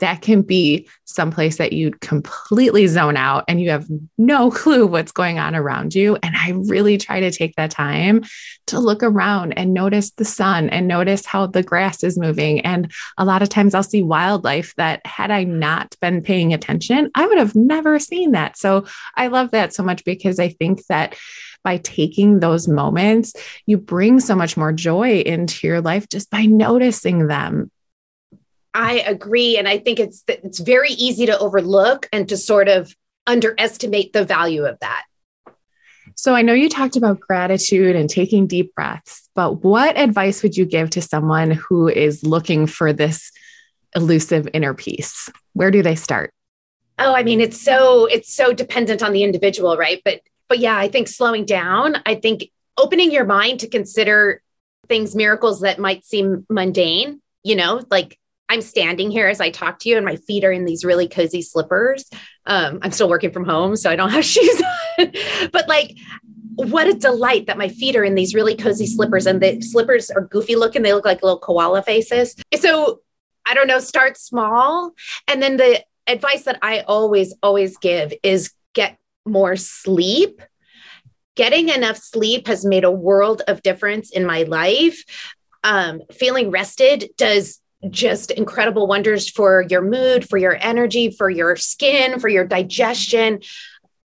[0.02, 3.86] that can be someplace that you completely zone out and you have
[4.18, 6.18] no clue what's going on around you.
[6.22, 8.24] And I really try to take that time
[8.66, 12.60] to look around and notice the sun and notice how the grass is moving.
[12.60, 17.10] And a lot of times I'll see wildlife that had I not been paying attention,
[17.14, 18.58] I would have never seen that.
[18.58, 18.86] So
[19.16, 21.16] I love that so much because I think that
[21.62, 23.34] by taking those moments,
[23.66, 27.70] you bring so much more joy into your life just by noticing them.
[28.74, 29.58] I agree.
[29.58, 32.94] And I think it's it's very easy to overlook and to sort of
[33.26, 35.04] underestimate the value of that.
[36.16, 40.56] So I know you talked about gratitude and taking deep breaths, but what advice would
[40.56, 43.30] you give to someone who is looking for this
[43.94, 45.28] elusive inner peace?
[45.52, 46.32] Where do they start?
[46.98, 50.00] Oh, I mean, it's so it's so dependent on the individual, right?
[50.04, 54.42] But but yeah, I think slowing down, I think opening your mind to consider
[54.88, 59.78] things miracles that might seem mundane, you know, like I'm standing here as I talk
[59.80, 62.08] to you, and my feet are in these really cozy slippers.
[62.46, 64.62] Um, I'm still working from home, so I don't have shoes
[64.98, 65.12] on.
[65.52, 65.96] but like,
[66.56, 70.10] what a delight that my feet are in these really cozy slippers, and the slippers
[70.10, 70.82] are goofy looking.
[70.82, 72.36] They look like little koala faces.
[72.54, 73.00] So
[73.46, 74.92] I don't know, start small.
[75.26, 80.42] And then the advice that I always, always give is get more sleep.
[81.34, 85.02] Getting enough sleep has made a world of difference in my life.
[85.64, 91.56] Um, feeling rested does just incredible wonders for your mood, for your energy, for your
[91.56, 93.40] skin, for your digestion.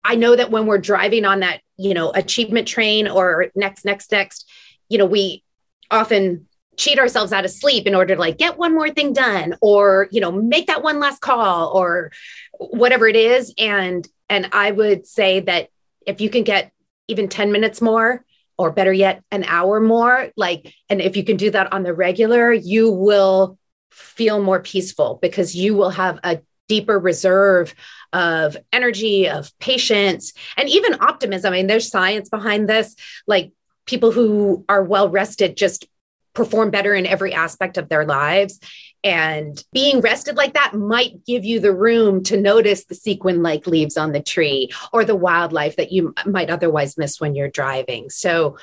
[0.04, 4.12] I know that when we're driving on that, you know, achievement train or next, next,
[4.12, 4.48] next,
[4.88, 5.42] you know, we
[5.90, 9.56] often cheat ourselves out of sleep in order to like get one more thing done
[9.60, 12.12] or, you know, make that one last call or
[12.58, 13.52] whatever it is.
[13.58, 15.70] And and I would say that
[16.06, 16.72] if you can get
[17.08, 18.24] even 10 minutes more,
[18.58, 21.92] or better yet, an hour more, like, and if you can do that on the
[21.94, 23.58] regular, you will
[23.90, 27.74] feel more peaceful because you will have a deeper reserve
[28.12, 31.52] of energy, of patience, and even optimism.
[31.52, 32.96] I mean, there's science behind this.
[33.26, 33.52] Like
[33.86, 35.86] people who are well rested just
[36.34, 38.60] perform better in every aspect of their lives.
[39.06, 43.68] And being rested like that might give you the room to notice the sequin like
[43.68, 48.10] leaves on the tree or the wildlife that you might otherwise miss when you're driving.
[48.10, 48.58] So,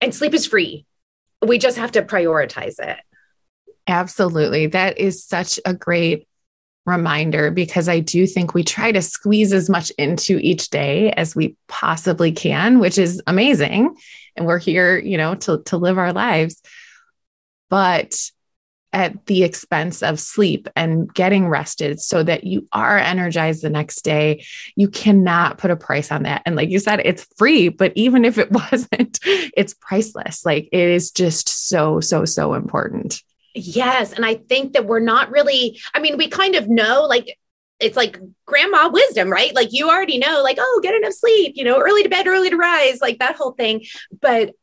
[0.00, 0.84] and sleep is free.
[1.46, 2.98] We just have to prioritize it.
[3.86, 4.66] Absolutely.
[4.66, 6.26] That is such a great
[6.84, 11.36] reminder because I do think we try to squeeze as much into each day as
[11.36, 13.94] we possibly can, which is amazing
[14.34, 16.60] and we're here, you know, to, to live our lives.
[17.68, 18.18] But
[18.92, 24.02] at the expense of sleep and getting rested so that you are energized the next
[24.02, 24.44] day.
[24.76, 26.42] You cannot put a price on that.
[26.44, 30.44] And like you said, it's free, but even if it wasn't, it's priceless.
[30.44, 33.22] Like it is just so, so, so important.
[33.54, 34.12] Yes.
[34.12, 37.36] And I think that we're not really, I mean, we kind of know, like,
[37.80, 39.54] it's like grandma wisdom, right?
[39.54, 42.50] Like you already know, like, oh, get enough sleep, you know, early to bed, early
[42.50, 43.84] to rise, like that whole thing.
[44.20, 44.54] But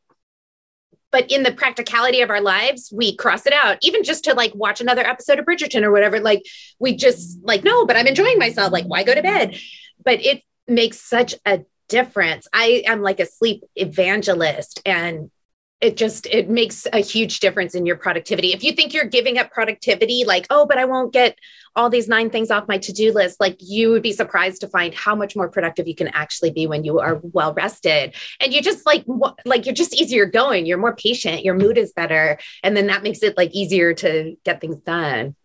[1.10, 4.54] but in the practicality of our lives, we cross it out, even just to like
[4.54, 6.20] watch another episode of Bridgerton or whatever.
[6.20, 6.42] Like
[6.78, 8.72] we just like, no, but I'm enjoying myself.
[8.72, 9.58] Like, why go to bed?
[10.04, 12.46] But it makes such a difference.
[12.52, 15.30] I am like a sleep evangelist and
[15.80, 18.52] it just it makes a huge difference in your productivity.
[18.52, 21.38] If you think you're giving up productivity like oh but i won't get
[21.76, 24.92] all these nine things off my to-do list like you would be surprised to find
[24.94, 28.14] how much more productive you can actually be when you are well rested.
[28.40, 29.04] And you just like
[29.44, 30.66] like you're just easier going.
[30.66, 31.44] You're more patient.
[31.44, 32.38] Your mood is better.
[32.62, 35.36] And then that makes it like easier to get things done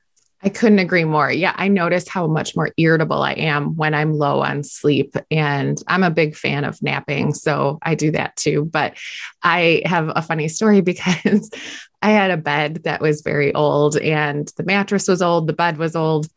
[0.44, 1.32] I couldn't agree more.
[1.32, 5.16] Yeah, I notice how much more irritable I am when I'm low on sleep.
[5.32, 7.34] And I'm a big fan of napping.
[7.34, 8.66] So I do that too.
[8.66, 8.98] But
[9.42, 11.50] I have a funny story because
[12.02, 15.78] I had a bed that was very old and the mattress was old, the bed
[15.78, 16.28] was old.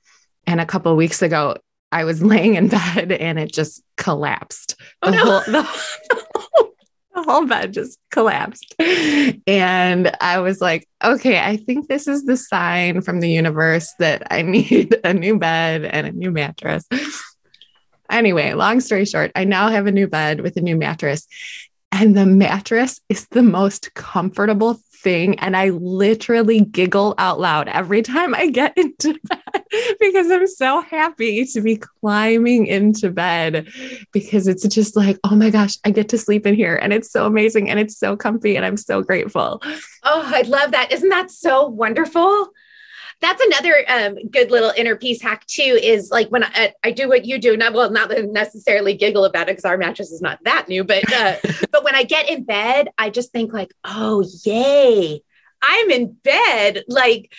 [0.47, 1.57] And a couple weeks ago,
[1.91, 4.81] I was laying in bed and it just collapsed.
[5.03, 5.25] Oh, the no.
[5.25, 6.71] whole, the,
[7.17, 8.75] the whole bed just collapsed.
[8.79, 14.27] And I was like, okay, I think this is the sign from the universe that
[14.31, 16.87] I need a new bed and a new mattress.
[18.11, 21.27] Anyway, long story short, I now have a new bed with a new mattress.
[21.91, 25.39] And the mattress is the most comfortable thing.
[25.39, 29.41] And I literally giggle out loud every time I get into bed
[30.01, 33.69] because I'm so happy to be climbing into bed
[34.13, 36.77] because it's just like, oh my gosh, I get to sleep in here.
[36.77, 38.57] And it's so amazing and it's so comfy.
[38.57, 39.63] And I'm so grateful.
[40.03, 40.93] Oh, I love that.
[40.93, 42.51] Isn't that so wonderful?
[43.21, 47.09] that's another um, good little inner peace hack too is like when I, I do
[47.09, 50.39] what you do not well not necessarily giggle about it because our mattress is not
[50.45, 51.37] that new but uh,
[51.73, 55.23] but when i get in bed i just think like oh yay
[55.63, 57.33] i'm in bed like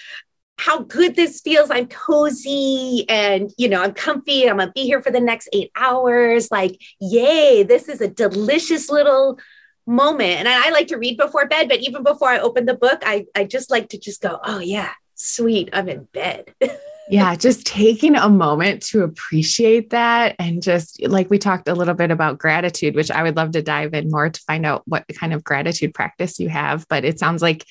[0.58, 1.70] how good this feels.
[1.70, 4.50] I'm cozy and, you know, I'm comfy.
[4.50, 6.50] I'm going to be here for the next eight hours.
[6.52, 9.40] Like, yay, this is a delicious little
[9.86, 10.40] moment.
[10.40, 13.04] And I, I like to read before bed, but even before I open the book,
[13.06, 16.54] I, I just like to just go, oh, yeah, sweet, I'm in bed.
[17.10, 20.36] yeah, just taking a moment to appreciate that.
[20.40, 23.62] And just like we talked a little bit about gratitude, which I would love to
[23.62, 26.86] dive in more to find out what kind of gratitude practice you have.
[26.90, 27.66] But it sounds like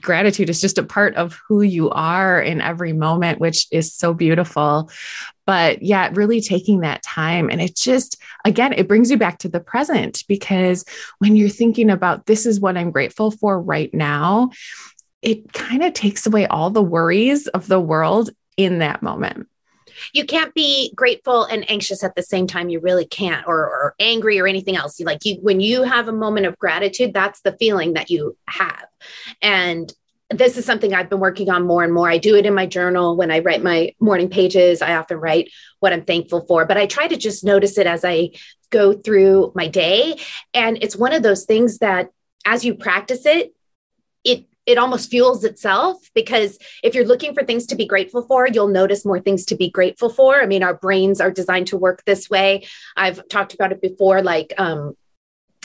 [0.00, 4.14] gratitude is just a part of who you are in every moment, which is so
[4.14, 4.90] beautiful.
[5.46, 7.50] But yeah, really taking that time.
[7.50, 10.84] And it just, again, it brings you back to the present because
[11.18, 14.50] when you're thinking about this is what I'm grateful for right now,
[15.22, 19.48] it kind of takes away all the worries of the world in that moment.
[20.12, 22.68] You can't be grateful and anxious at the same time.
[22.68, 24.98] You really can't, or, or angry or anything else.
[24.98, 28.36] You like you when you have a moment of gratitude, that's the feeling that you
[28.48, 28.86] have.
[29.42, 29.92] And
[30.30, 32.08] this is something I've been working on more and more.
[32.08, 34.82] I do it in my journal when I write my morning pages.
[34.82, 38.04] I often write what I'm thankful for, but I try to just notice it as
[38.04, 38.30] I
[38.70, 40.18] go through my day.
[40.52, 42.08] And it's one of those things that
[42.44, 43.53] as you practice it,
[44.66, 48.68] it almost fuels itself because if you're looking for things to be grateful for, you'll
[48.68, 50.40] notice more things to be grateful for.
[50.40, 52.66] I mean, our brains are designed to work this way.
[52.96, 54.96] I've talked about it before, like, um,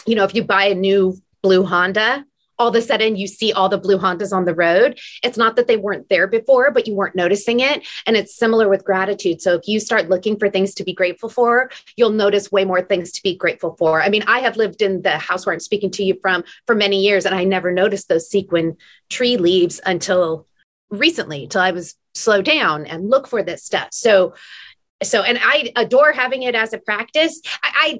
[0.05, 2.25] you know, if you buy a new blue Honda,
[2.59, 4.99] all of a sudden you see all the blue Hondas on the road.
[5.23, 7.87] It's not that they weren't there before, but you weren't noticing it.
[8.05, 9.41] And it's similar with gratitude.
[9.41, 12.81] So if you start looking for things to be grateful for, you'll notice way more
[12.81, 14.01] things to be grateful for.
[14.01, 16.75] I mean, I have lived in the house where I'm speaking to you from for
[16.75, 18.77] many years, and I never noticed those sequin
[19.09, 20.45] tree leaves until
[20.89, 23.89] recently, till I was slow down and look for this stuff.
[23.91, 24.33] So
[25.01, 27.99] so and i adore having it as a practice I, I,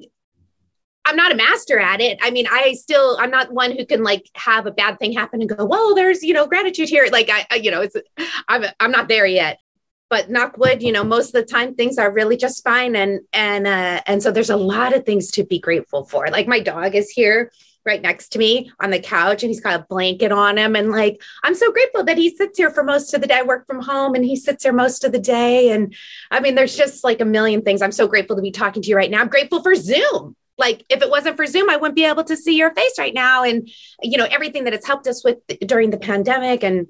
[1.04, 2.18] I'm not a master at it.
[2.22, 5.40] I mean, I still, I'm not one who can like have a bad thing happen
[5.40, 7.08] and go, well, there's, you know, gratitude here.
[7.10, 7.96] Like I, I you know, it's,
[8.48, 9.58] I'm, I'm not there yet,
[10.10, 12.94] but knock wood, you know, most of the time things are really just fine.
[12.94, 16.28] And, and, uh, and so there's a lot of things to be grateful for.
[16.28, 17.50] Like my dog is here
[17.86, 20.76] right next to me on the couch and he's got a blanket on him.
[20.76, 23.38] And like, I'm so grateful that he sits here for most of the day.
[23.38, 25.70] I work from home and he sits here most of the day.
[25.70, 25.94] And
[26.30, 27.80] I mean, there's just like a million things.
[27.80, 29.20] I'm so grateful to be talking to you right now.
[29.20, 32.36] I'm grateful for Zoom like if it wasn't for zoom i wouldn't be able to
[32.36, 33.68] see your face right now and
[34.02, 36.86] you know everything that it's helped us with during the pandemic and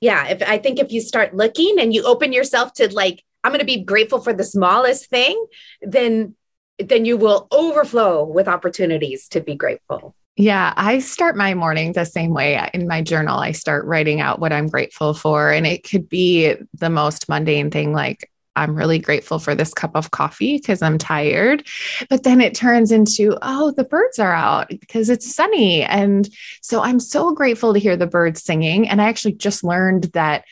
[0.00, 3.52] yeah if i think if you start looking and you open yourself to like i'm
[3.52, 5.46] going to be grateful for the smallest thing
[5.82, 6.34] then
[6.78, 12.06] then you will overflow with opportunities to be grateful yeah, I start my morning the
[12.06, 12.58] same way.
[12.72, 15.50] In my journal, I start writing out what I'm grateful for.
[15.50, 19.92] And it could be the most mundane thing like I'm really grateful for this cup
[19.94, 21.66] of coffee because I'm tired.
[22.08, 25.82] But then it turns into, oh, the birds are out because it's sunny.
[25.82, 26.28] And
[26.60, 28.88] so I'm so grateful to hear the birds singing.
[28.88, 30.44] And I actually just learned that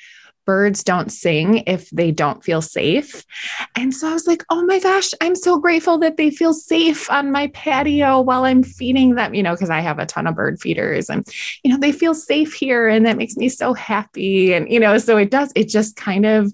[0.46, 3.24] birds don't sing if they don't feel safe.
[3.76, 7.11] And so I was like, oh my gosh, I'm so grateful that they feel safe
[7.11, 10.34] on my patio while I'm feeding them, you know, because I have a ton of
[10.34, 11.24] bird feeders and,
[11.62, 12.88] you know, they feel safe here.
[12.88, 14.55] And that makes me so happy.
[14.55, 16.53] And, you know, so it does, it just kind of,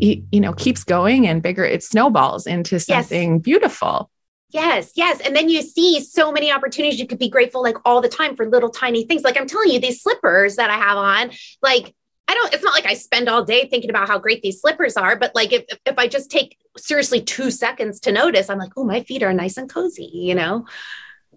[0.00, 3.42] you know keeps going and bigger it snowballs into something yes.
[3.42, 4.10] beautiful
[4.52, 5.20] Yes, yes.
[5.20, 6.98] And then you see so many opportunities.
[6.98, 9.22] You could be grateful like all the time for little tiny things.
[9.22, 11.30] Like I'm telling you, these slippers that I have on,
[11.62, 11.94] like
[12.26, 14.96] I don't, it's not like I spend all day thinking about how great these slippers
[14.96, 18.72] are, but like if, if I just take seriously two seconds to notice, I'm like,
[18.76, 20.66] oh, my feet are nice and cozy, you know?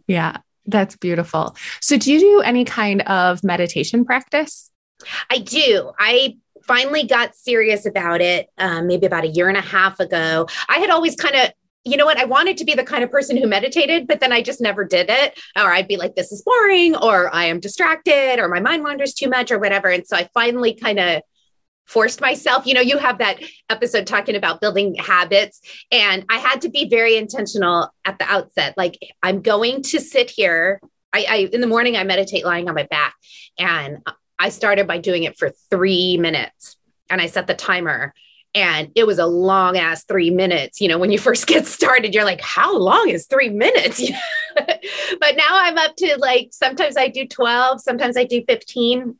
[0.07, 1.55] Yeah, that's beautiful.
[1.81, 4.71] So do you do any kind of meditation practice?
[5.29, 5.91] I do.
[5.97, 10.47] I finally got serious about it um, maybe about a year and a half ago.
[10.67, 11.51] I had always kind of
[11.85, 12.17] you know what?
[12.17, 14.85] I wanted to be the kind of person who meditated, but then I just never
[14.85, 15.37] did it.
[15.55, 19.13] Or I'd be like, this is boring, or I am distracted, or my mind wanders
[19.13, 19.89] too much, or whatever.
[19.89, 21.21] And so I finally kind of
[21.85, 22.65] forced myself.
[22.65, 25.59] You know, you have that episode talking about building habits,
[25.91, 28.75] and I had to be very intentional at the outset.
[28.77, 30.79] Like, I'm going to sit here.
[31.11, 33.15] I, I in the morning, I meditate lying on my back,
[33.59, 33.97] and
[34.39, 36.77] I started by doing it for three minutes
[37.09, 38.13] and I set the timer.
[38.55, 40.79] And it was a long ass three minutes.
[40.79, 44.01] You know, when you first get started, you're like, how long is three minutes?
[44.55, 49.15] but now I'm up to like, sometimes I do 12, sometimes I do 15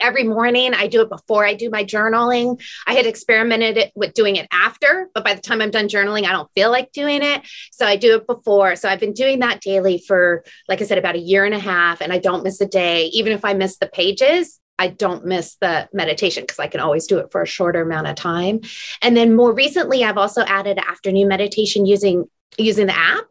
[0.00, 0.74] every morning.
[0.74, 2.60] I do it before I do my journaling.
[2.86, 6.32] I had experimented with doing it after, but by the time I'm done journaling, I
[6.32, 7.42] don't feel like doing it.
[7.72, 8.76] So I do it before.
[8.76, 11.58] So I've been doing that daily for, like I said, about a year and a
[11.58, 13.06] half, and I don't miss a day.
[13.06, 17.06] Even if I miss the pages, I don't miss the meditation because I can always
[17.06, 18.60] do it for a shorter amount of time.
[19.02, 22.24] And then more recently, I've also added afternoon meditation using
[22.58, 23.24] using the app.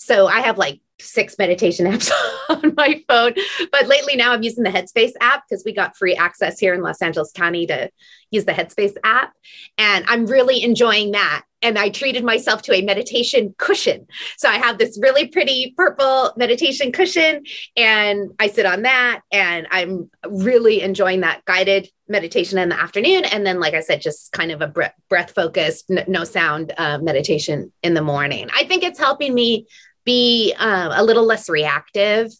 [0.00, 2.10] So I have like six meditation apps
[2.48, 3.34] on my phone.
[3.70, 6.82] But lately now I'm using the Headspace app because we got free access here in
[6.82, 7.90] Los Angeles County to
[8.30, 9.32] use the Headspace app.
[9.76, 11.42] And I'm really enjoying that.
[11.62, 14.06] And I treated myself to a meditation cushion.
[14.38, 17.42] So I have this really pretty purple meditation cushion
[17.76, 23.24] and I sit on that and I'm really enjoying that guided meditation in the afternoon.
[23.26, 27.72] And then, like I said, just kind of a breath, focused, no sound uh, meditation
[27.82, 28.48] in the morning.
[28.54, 29.66] I think it's helping me
[30.04, 32.30] be um, a little less reactive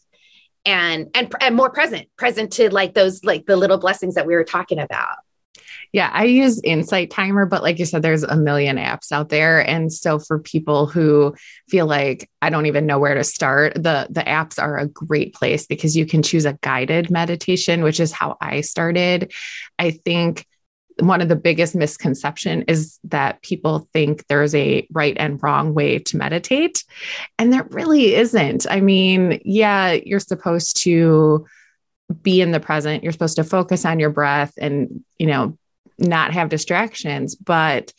[0.65, 4.35] and and and more present present to like those like the little blessings that we
[4.35, 5.17] were talking about.
[5.93, 9.67] Yeah i use insight timer but like you said there's a million apps out there.
[9.67, 11.35] And so for people who
[11.69, 15.35] feel like i don't even know where to start the the apps are a great
[15.35, 19.33] place because you can choose a guided meditation which is how i started.
[19.79, 20.47] I think
[20.99, 25.99] one of the biggest misconception is that people think there's a right and wrong way
[25.99, 26.85] to meditate
[27.39, 28.67] and there really isn't.
[28.71, 31.47] I mean yeah you're supposed to
[32.23, 35.57] be in the present you're supposed to focus on your breath and you know
[35.99, 37.93] not have distractions but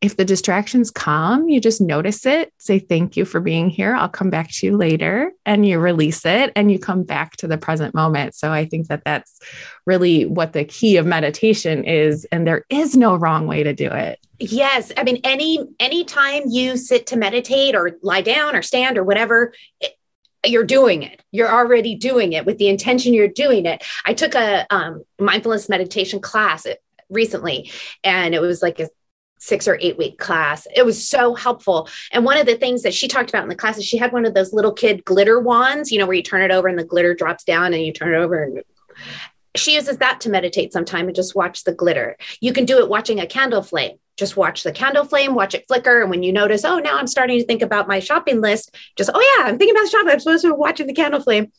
[0.00, 3.94] if the distractions come, you just notice it, say, Thank you for being here.
[3.94, 5.32] I'll come back to you later.
[5.44, 8.34] And you release it and you come back to the present moment.
[8.34, 9.38] So I think that that's
[9.86, 12.24] really what the key of meditation is.
[12.32, 14.18] And there is no wrong way to do it.
[14.38, 14.90] Yes.
[14.96, 19.52] I mean, any anytime you sit to meditate or lie down or stand or whatever,
[19.80, 19.98] it,
[20.46, 21.22] you're doing it.
[21.30, 23.84] You're already doing it with the intention you're doing it.
[24.06, 26.66] I took a um, mindfulness meditation class
[27.10, 27.70] recently,
[28.02, 28.88] and it was like a
[29.40, 30.68] six or eight week class.
[30.76, 31.88] It was so helpful.
[32.12, 34.12] And one of the things that she talked about in the class is she had
[34.12, 36.78] one of those little kid glitter wands, you know, where you turn it over and
[36.78, 38.62] the glitter drops down and you turn it over and
[39.56, 42.16] she uses that to meditate sometime and just watch the glitter.
[42.40, 43.98] You can do it watching a candle flame.
[44.16, 46.02] Just watch the candle flame, watch it flicker.
[46.02, 49.08] And when you notice, oh, now I'm starting to think about my shopping list, just,
[49.14, 50.10] oh, yeah, I'm thinking about shopping.
[50.10, 51.50] I'm supposed to be watching the candle flame.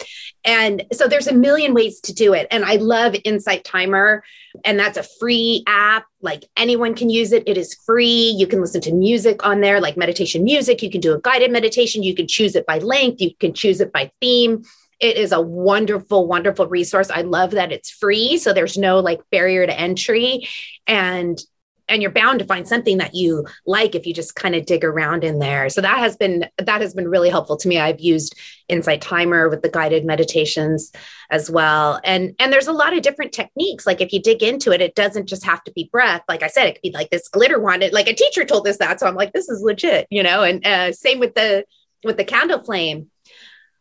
[0.46, 2.48] And so there's a million ways to do it.
[2.52, 4.24] And I love Insight Timer.
[4.64, 6.06] And that's a free app.
[6.22, 7.44] Like anyone can use it.
[7.48, 8.36] It is free.
[8.38, 10.84] You can listen to music on there, like meditation music.
[10.84, 12.04] You can do a guided meditation.
[12.04, 13.22] You can choose it by length.
[13.22, 14.64] You can choose it by theme
[15.02, 17.10] it is a wonderful, wonderful resource.
[17.10, 18.38] I love that it's free.
[18.38, 20.48] So there's no like barrier to entry.
[20.88, 21.42] And
[21.90, 24.86] and you're bound to find something that you like if you just kind of dig
[24.86, 25.68] around in there.
[25.68, 27.80] So that has been that has been really helpful to me.
[27.80, 28.40] I've used
[28.70, 30.94] Insight Timer with the guided meditations
[31.30, 32.00] as well.
[32.06, 33.86] And and there's a lot of different techniques.
[33.86, 36.22] Like if you dig into it, it doesn't just have to be breath.
[36.30, 37.82] Like I said, it could be like this glitter one.
[37.82, 40.44] It, like a teacher told us that, so I'm like, this is legit, you know.
[40.44, 41.66] And uh, same with the
[42.04, 43.10] with the candle flame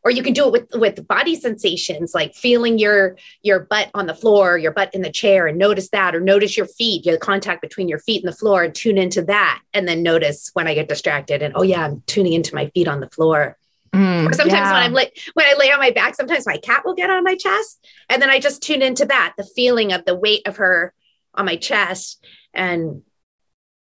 [0.03, 4.07] or you can do it with with body sensations like feeling your your butt on
[4.07, 7.19] the floor your butt in the chair and notice that or notice your feet your
[7.19, 10.67] contact between your feet and the floor and tune into that and then notice when
[10.67, 13.57] i get distracted and oh yeah i'm tuning into my feet on the floor
[13.93, 14.73] mm, or sometimes yeah.
[14.73, 17.25] when i'm like when i lay on my back sometimes my cat will get on
[17.25, 20.57] my chest and then i just tune into that the feeling of the weight of
[20.57, 20.93] her
[21.35, 22.25] on my chest
[22.55, 23.03] and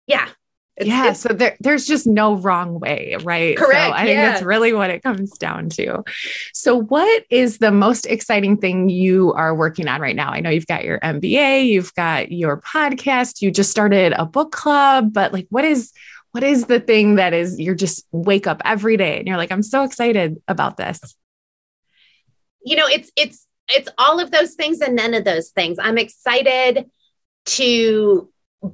[0.07, 0.29] yeah
[0.79, 1.11] it's, yeah.
[1.11, 3.57] It's, so there, there's just no wrong way, right?
[3.57, 3.89] Correct.
[3.89, 4.31] So I think yeah.
[4.31, 6.05] that's really what it comes down to.
[6.53, 10.31] So, what is the most exciting thing you are working on right now?
[10.31, 14.53] I know you've got your MBA, you've got your podcast, you just started a book
[14.53, 15.93] club, but like, what is
[16.31, 19.51] what is the thing that is you're just wake up every day and you're like,
[19.51, 21.01] I'm so excited about this?
[22.65, 25.79] You know, it's it's it's all of those things and none of those things.
[25.81, 26.89] I'm excited
[27.47, 28.29] to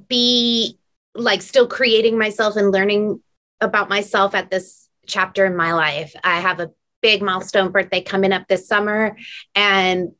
[0.07, 0.77] be
[1.15, 3.21] like still creating myself and learning
[3.61, 6.15] about myself at this chapter in my life.
[6.23, 9.15] I have a big milestone birthday coming up this summer
[9.53, 10.11] and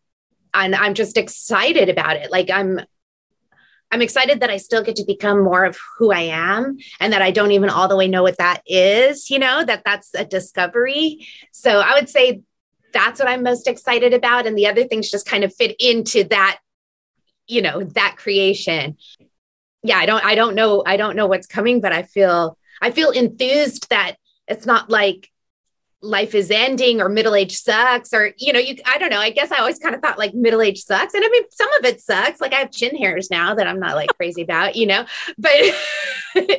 [0.53, 2.31] and I'm just excited about it.
[2.31, 2.79] Like I'm
[3.91, 7.21] I'm excited that I still get to become more of who I am and that
[7.21, 10.25] I don't even all the way know what that is, you know, that that's a
[10.25, 11.27] discovery.
[11.51, 12.41] So I would say
[12.93, 16.23] that's what I'm most excited about and the other things just kind of fit into
[16.25, 16.59] that
[17.47, 18.97] you know, that creation
[19.85, 22.91] yeah, I don't I don't know I don't know what's coming, but I feel I
[22.91, 24.15] feel enthused that
[24.47, 25.29] it's not like
[26.01, 29.19] life is ending or middle age sucks or you know you I don't know.
[29.19, 31.13] I guess I always kind of thought like middle age sucks.
[31.13, 32.41] And I mean some of it sucks.
[32.41, 35.05] Like I have chin hairs now that I'm not like crazy about you know
[35.37, 35.51] but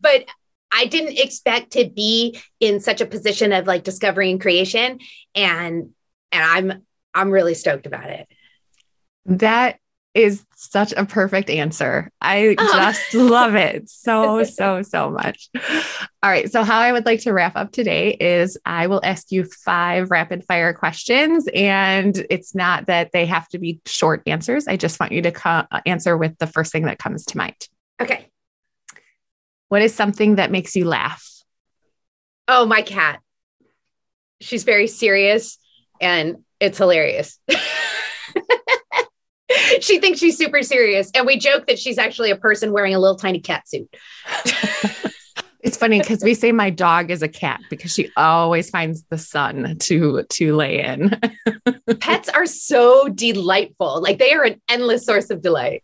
[0.00, 0.24] but
[0.72, 5.00] I didn't expect to be in such a position of like discovery and creation.
[5.34, 5.90] And
[6.30, 6.82] and I'm
[7.14, 8.28] I'm really stoked about it.
[9.24, 9.80] That
[10.16, 12.10] is such a perfect answer.
[12.22, 12.72] I oh.
[12.72, 15.50] just love it so, so, so much.
[16.22, 16.50] All right.
[16.50, 20.10] So, how I would like to wrap up today is I will ask you five
[20.10, 21.46] rapid fire questions.
[21.54, 24.66] And it's not that they have to be short answers.
[24.66, 27.36] I just want you to co- uh, answer with the first thing that comes to
[27.36, 27.68] mind.
[28.00, 28.30] Okay.
[29.68, 31.30] What is something that makes you laugh?
[32.48, 33.20] Oh, my cat.
[34.40, 35.58] She's very serious
[36.00, 37.38] and it's hilarious.
[39.80, 41.10] she thinks she's super serious.
[41.14, 43.88] And we joke that she's actually a person wearing a little tiny cat suit.
[45.60, 49.18] it's funny because we say my dog is a cat because she always finds the
[49.18, 51.18] sun to to lay in.
[52.00, 54.00] Pets are so delightful.
[54.00, 55.82] Like they are an endless source of delight.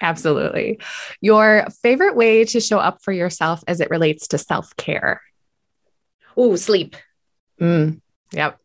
[0.00, 0.78] Absolutely.
[1.20, 5.20] Your favorite way to show up for yourself as it relates to self-care?
[6.36, 6.94] Oh, sleep.
[7.60, 8.00] Mm,
[8.32, 8.58] yep.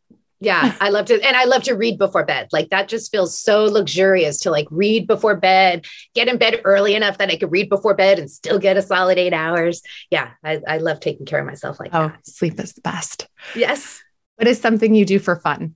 [0.43, 2.49] Yeah, I love to, and I love to read before bed.
[2.51, 6.95] Like that just feels so luxurious to like read before bed, get in bed early
[6.95, 9.81] enough that I could read before bed and still get a solid eight hours.
[10.09, 12.27] Yeah, I, I love taking care of myself like oh, that.
[12.27, 13.27] Sleep is the best.
[13.55, 14.03] Yes.
[14.35, 15.75] What is something you do for fun?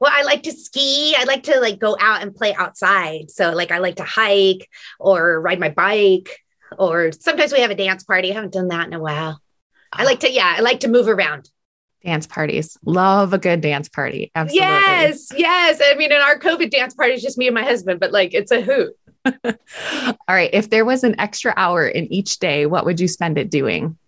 [0.00, 1.16] Well, I like to ski.
[1.18, 3.32] I like to like go out and play outside.
[3.32, 4.68] So like I like to hike
[5.00, 6.38] or ride my bike,
[6.78, 8.30] or sometimes we have a dance party.
[8.30, 9.42] I haven't done that in a while.
[9.92, 10.06] I oh.
[10.06, 11.50] like to, yeah, I like to move around.
[12.08, 12.78] Dance parties.
[12.86, 14.30] Love a good dance party.
[14.34, 14.66] Absolutely.
[14.66, 15.28] Yes.
[15.36, 15.78] Yes.
[15.84, 18.32] I mean, in our COVID dance party is just me and my husband, but like
[18.32, 18.96] it's a hoot.
[19.44, 19.54] All
[20.26, 20.48] right.
[20.54, 23.98] If there was an extra hour in each day, what would you spend it doing?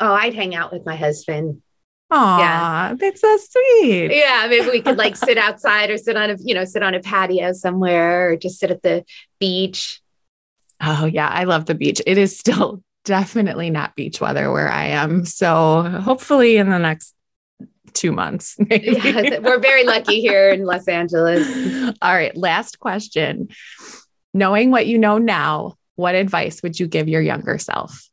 [0.00, 1.60] Oh, I'd hang out with my husband.
[2.10, 2.94] Aw, yeah.
[2.94, 4.16] that's so sweet.
[4.16, 6.94] Yeah, maybe we could like sit outside or sit on a, you know, sit on
[6.94, 9.04] a patio somewhere or just sit at the
[9.38, 10.00] beach.
[10.80, 12.00] Oh, yeah, I love the beach.
[12.06, 15.24] It is still definitely not beach weather where I am.
[15.24, 17.14] So hopefully in the next
[17.92, 18.56] two months.
[18.70, 21.46] Yeah, we're very lucky here in Los Angeles.
[22.02, 23.48] All right, last question.
[24.34, 28.08] Knowing what you know now, what advice would you give your younger self?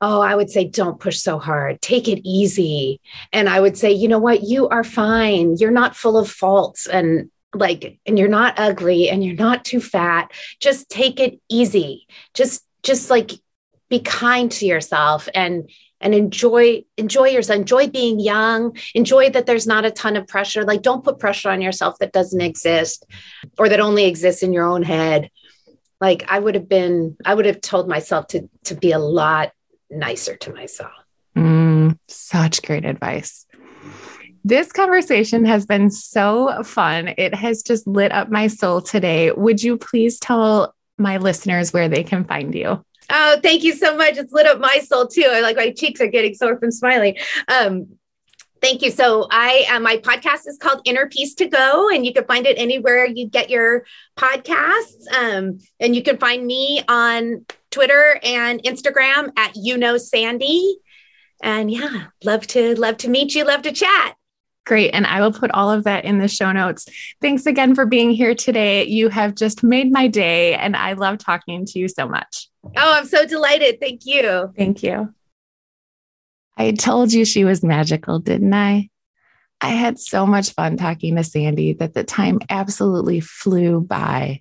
[0.00, 1.82] Oh, I would say don't push so hard.
[1.82, 3.00] Take it easy.
[3.32, 4.42] And I would say, you know what?
[4.42, 5.56] You are fine.
[5.58, 9.80] You're not full of faults and like and you're not ugly and you're not too
[9.80, 10.32] fat.
[10.60, 12.06] Just take it easy.
[12.32, 13.32] Just just like
[13.88, 15.68] be kind to yourself and
[16.00, 20.64] and enjoy enjoy yourself enjoy being young enjoy that there's not a ton of pressure
[20.64, 23.04] like don't put pressure on yourself that doesn't exist
[23.58, 25.30] or that only exists in your own head
[26.00, 29.52] like i would have been i would have told myself to to be a lot
[29.90, 30.92] nicer to myself
[31.36, 33.46] mm, such great advice
[34.42, 37.12] this conversation has been so fun.
[37.18, 39.32] It has just lit up my soul today.
[39.32, 42.84] Would you please tell my listeners where they can find you?
[43.08, 44.16] Oh, thank you so much.
[44.16, 45.26] It's lit up my soul too.
[45.26, 47.16] I like my cheeks are getting sore from smiling.
[47.48, 47.98] Um,
[48.60, 48.90] Thank you.
[48.90, 52.46] So I uh, my podcast is called Inner Peace to Go, and you can find
[52.46, 53.86] it anywhere you get your
[54.18, 55.10] podcasts.
[55.16, 60.76] Um, and you can find me on Twitter and Instagram at you know Sandy.
[61.42, 63.44] And yeah, love to love to meet you.
[63.44, 64.14] Love to chat.
[64.70, 64.94] Great.
[64.94, 66.86] And I will put all of that in the show notes.
[67.20, 68.86] Thanks again for being here today.
[68.86, 72.48] You have just made my day, and I love talking to you so much.
[72.76, 73.80] Oh, I'm so delighted.
[73.80, 74.52] Thank you.
[74.56, 75.12] Thank you.
[76.56, 78.90] I told you she was magical, didn't I?
[79.60, 84.40] I had so much fun talking to Sandy that the time absolutely flew by.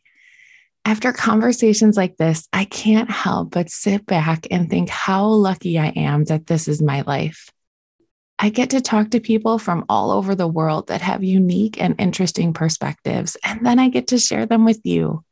[0.86, 5.88] After conversations like this, I can't help but sit back and think how lucky I
[5.88, 7.50] am that this is my life.
[8.42, 12.00] I get to talk to people from all over the world that have unique and
[12.00, 15.26] interesting perspectives, and then I get to share them with you.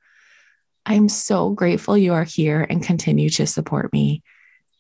[0.86, 4.24] I'm so grateful you are here and continue to support me.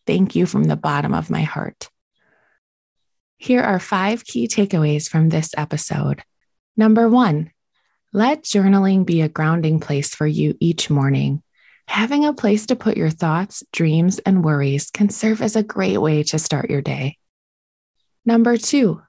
[0.05, 1.89] Thank you from the bottom of my heart.
[3.37, 6.21] Here are five key takeaways from this episode.
[6.75, 7.51] Number one,
[8.11, 11.43] let journaling be a grounding place for you each morning.
[11.87, 15.97] Having a place to put your thoughts, dreams, and worries can serve as a great
[15.97, 17.17] way to start your day.
[18.27, 19.01] Number two,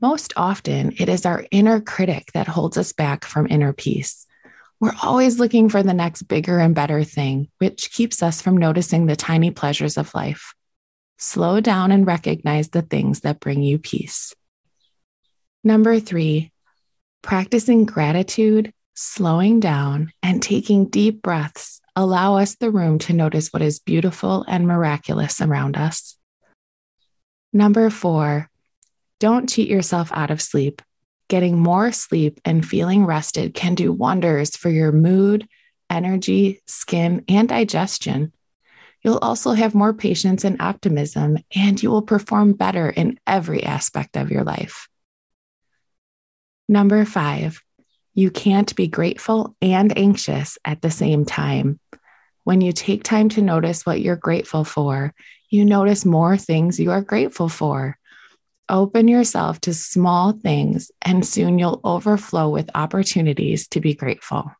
[0.00, 4.26] most often it is our inner critic that holds us back from inner peace.
[4.80, 9.06] We're always looking for the next bigger and better thing, which keeps us from noticing
[9.06, 10.52] the tiny pleasures of life.
[11.16, 14.34] Slow down and recognize the things that bring you peace.
[15.62, 16.50] Number three,
[17.22, 23.62] practicing gratitude, slowing down, and taking deep breaths allow us the room to notice what
[23.62, 26.18] is beautiful and miraculous around us.
[27.52, 28.50] Number four,
[29.20, 30.82] don't cheat yourself out of sleep.
[31.28, 35.48] Getting more sleep and feeling rested can do wonders for your mood,
[35.90, 38.32] energy, skin, and digestion.
[39.02, 44.16] You'll also have more patience and optimism, and you will perform better in every aspect
[44.16, 44.88] of your life.
[46.68, 47.62] Number five,
[48.14, 51.78] you can't be grateful and anxious at the same time.
[52.44, 55.14] When you take time to notice what you're grateful for,
[55.50, 57.98] you notice more things you are grateful for.
[58.68, 64.50] Open yourself to small things, and soon you'll overflow with opportunities to be grateful.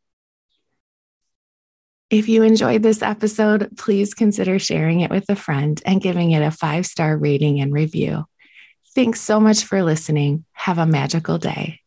[2.08, 6.42] If you enjoyed this episode, please consider sharing it with a friend and giving it
[6.42, 8.24] a five star rating and review.
[8.94, 10.44] Thanks so much for listening.
[10.52, 11.80] Have a magical day.